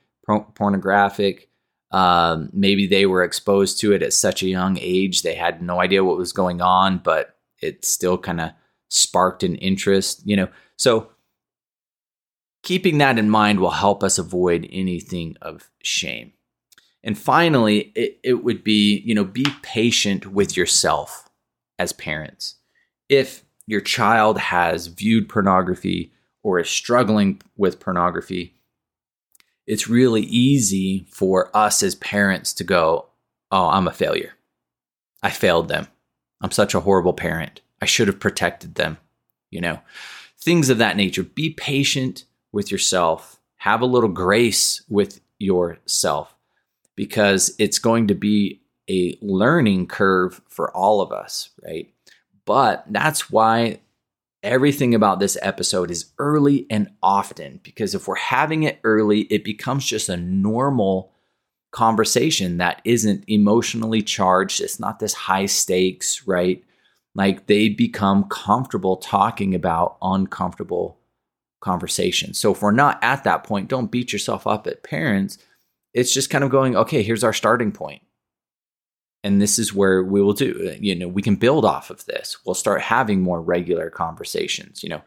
pornographic. 0.54 1.48
Um, 1.90 2.50
maybe 2.52 2.86
they 2.86 3.06
were 3.06 3.22
exposed 3.22 3.78
to 3.80 3.92
it 3.92 4.02
at 4.02 4.12
such 4.12 4.42
a 4.42 4.48
young 4.48 4.78
age 4.80 5.22
they 5.22 5.34
had 5.34 5.62
no 5.62 5.80
idea 5.80 6.04
what 6.04 6.16
was 6.16 6.32
going 6.32 6.60
on, 6.60 6.98
but 6.98 7.36
it 7.60 7.84
still 7.84 8.18
kind 8.18 8.40
of 8.40 8.50
sparked 8.88 9.42
an 9.42 9.56
interest, 9.56 10.22
you 10.24 10.36
know. 10.36 10.48
So 10.76 11.10
keeping 12.62 12.98
that 12.98 13.18
in 13.18 13.30
mind 13.30 13.60
will 13.60 13.70
help 13.70 14.02
us 14.02 14.18
avoid 14.18 14.68
anything 14.70 15.36
of 15.40 15.70
shame. 15.82 16.32
And 17.02 17.18
finally, 17.18 17.92
it, 17.94 18.18
it 18.22 18.44
would 18.44 18.62
be, 18.62 18.98
you 19.04 19.14
know, 19.14 19.24
be 19.24 19.46
patient 19.62 20.26
with 20.26 20.56
yourself 20.56 21.30
as 21.78 21.92
parents. 21.94 22.56
If 23.08 23.44
your 23.66 23.80
child 23.80 24.38
has 24.38 24.88
viewed 24.88 25.28
pornography 25.28 26.12
or 26.42 26.58
is 26.58 26.68
struggling 26.68 27.40
with 27.56 27.80
pornography, 27.80 28.54
it's 29.66 29.88
really 29.88 30.22
easy 30.22 31.06
for 31.10 31.54
us 31.56 31.82
as 31.82 31.94
parents 31.94 32.52
to 32.54 32.64
go, 32.64 33.06
Oh, 33.52 33.68
I'm 33.68 33.88
a 33.88 33.92
failure. 33.92 34.34
I 35.22 35.30
failed 35.30 35.68
them. 35.68 35.88
I'm 36.40 36.50
such 36.50 36.74
a 36.74 36.80
horrible 36.80 37.12
parent. 37.12 37.60
I 37.80 37.86
should 37.86 38.08
have 38.08 38.20
protected 38.20 38.74
them. 38.74 38.98
You 39.50 39.60
know, 39.60 39.80
things 40.38 40.70
of 40.70 40.78
that 40.78 40.96
nature. 40.96 41.22
Be 41.22 41.50
patient 41.50 42.24
with 42.52 42.70
yourself. 42.70 43.40
Have 43.58 43.80
a 43.80 43.86
little 43.86 44.08
grace 44.08 44.82
with 44.88 45.20
yourself 45.38 46.34
because 46.96 47.54
it's 47.58 47.78
going 47.78 48.08
to 48.08 48.14
be 48.14 48.60
a 48.88 49.16
learning 49.20 49.86
curve 49.86 50.40
for 50.48 50.74
all 50.76 51.00
of 51.00 51.12
us, 51.12 51.50
right? 51.64 51.92
But 52.44 52.84
that's 52.88 53.30
why 53.30 53.80
everything 54.42 54.94
about 54.94 55.20
this 55.20 55.36
episode 55.42 55.90
is 55.90 56.12
early 56.18 56.66
and 56.70 56.90
often 57.02 57.60
because 57.62 57.94
if 57.94 58.08
we're 58.08 58.16
having 58.16 58.62
it 58.62 58.80
early, 58.84 59.20
it 59.22 59.44
becomes 59.44 59.84
just 59.84 60.08
a 60.08 60.16
normal 60.16 61.09
conversation 61.70 62.58
that 62.58 62.80
isn't 62.84 63.24
emotionally 63.28 64.02
charged. 64.02 64.60
It's 64.60 64.80
not 64.80 64.98
this 64.98 65.14
high 65.14 65.46
stakes, 65.46 66.26
right? 66.26 66.64
Like 67.14 67.46
they 67.46 67.68
become 67.68 68.24
comfortable 68.24 68.96
talking 68.96 69.54
about 69.54 69.96
uncomfortable 70.02 70.98
conversations. 71.60 72.38
So 72.38 72.52
if 72.52 72.62
we're 72.62 72.70
not 72.72 72.98
at 73.02 73.24
that 73.24 73.44
point, 73.44 73.68
don't 73.68 73.90
beat 73.90 74.12
yourself 74.12 74.46
up 74.46 74.66
at 74.66 74.82
parents. 74.82 75.38
It's 75.92 76.14
just 76.14 76.30
kind 76.30 76.44
of 76.44 76.50
going, 76.50 76.76
okay, 76.76 77.02
here's 77.02 77.24
our 77.24 77.32
starting 77.32 77.72
point. 77.72 78.02
And 79.22 79.40
this 79.40 79.58
is 79.58 79.74
where 79.74 80.02
we 80.02 80.22
will 80.22 80.32
do, 80.32 80.76
you 80.80 80.94
know, 80.94 81.06
we 81.06 81.20
can 81.20 81.36
build 81.36 81.64
off 81.64 81.90
of 81.90 82.06
this. 82.06 82.38
We'll 82.44 82.54
start 82.54 82.80
having 82.80 83.20
more 83.20 83.42
regular 83.42 83.90
conversations, 83.90 84.82
you 84.82 84.88
know, 84.88 85.02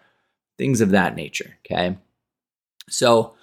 things 0.57 0.81
of 0.81 0.91
that 0.91 1.15
nature. 1.15 1.57
Okay. 1.65 1.97
So, 2.89 3.33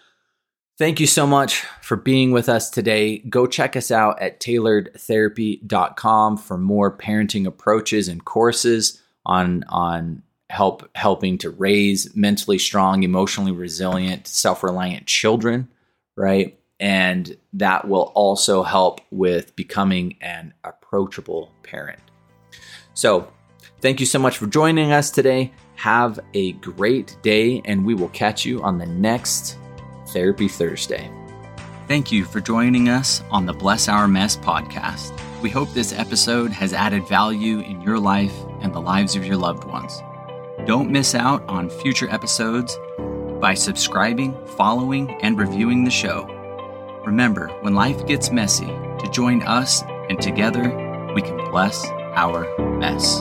Thank 0.80 0.98
you 0.98 1.06
so 1.06 1.26
much 1.26 1.66
for 1.82 1.94
being 1.94 2.30
with 2.30 2.48
us 2.48 2.70
today. 2.70 3.18
Go 3.18 3.46
check 3.46 3.76
us 3.76 3.90
out 3.90 4.18
at 4.22 4.40
tayloredtherapy.com 4.40 6.38
for 6.38 6.56
more 6.56 6.96
parenting 6.96 7.44
approaches 7.44 8.08
and 8.08 8.24
courses 8.24 9.02
on 9.26 9.62
on 9.68 10.22
help 10.48 10.88
helping 10.96 11.36
to 11.36 11.50
raise 11.50 12.16
mentally 12.16 12.58
strong, 12.58 13.02
emotionally 13.02 13.52
resilient, 13.52 14.26
self-reliant 14.26 15.04
children, 15.06 15.68
right? 16.16 16.58
And 16.80 17.36
that 17.52 17.86
will 17.86 18.10
also 18.14 18.62
help 18.62 19.02
with 19.10 19.54
becoming 19.56 20.16
an 20.22 20.54
approachable 20.64 21.52
parent. 21.62 22.00
So, 22.94 23.30
thank 23.82 24.00
you 24.00 24.06
so 24.06 24.18
much 24.18 24.38
for 24.38 24.46
joining 24.46 24.92
us 24.92 25.10
today. 25.10 25.52
Have 25.74 26.20
a 26.32 26.52
great 26.52 27.18
day 27.20 27.60
and 27.66 27.84
we 27.84 27.92
will 27.92 28.08
catch 28.08 28.46
you 28.46 28.62
on 28.62 28.78
the 28.78 28.86
next 28.86 29.58
Therapy 30.12 30.48
Thursday. 30.48 31.10
Thank 31.88 32.12
you 32.12 32.24
for 32.24 32.40
joining 32.40 32.88
us 32.88 33.22
on 33.30 33.46
the 33.46 33.52
Bless 33.52 33.88
Our 33.88 34.06
Mess 34.06 34.36
podcast. 34.36 35.18
We 35.42 35.50
hope 35.50 35.72
this 35.72 35.92
episode 35.92 36.52
has 36.52 36.72
added 36.72 37.08
value 37.08 37.60
in 37.60 37.80
your 37.80 37.98
life 37.98 38.34
and 38.60 38.74
the 38.74 38.80
lives 38.80 39.16
of 39.16 39.24
your 39.24 39.36
loved 39.36 39.64
ones. 39.64 40.00
Don't 40.66 40.90
miss 40.90 41.14
out 41.14 41.42
on 41.48 41.70
future 41.70 42.10
episodes 42.10 42.78
by 43.40 43.54
subscribing, 43.54 44.36
following, 44.56 45.10
and 45.22 45.38
reviewing 45.38 45.84
the 45.84 45.90
show. 45.90 46.26
Remember, 47.06 47.48
when 47.62 47.74
life 47.74 48.06
gets 48.06 48.30
messy, 48.30 48.66
to 48.66 49.10
join 49.10 49.42
us 49.42 49.82
and 50.10 50.20
together 50.20 51.12
we 51.14 51.22
can 51.22 51.38
bless 51.50 51.84
our 52.14 52.46
mess. 52.78 53.20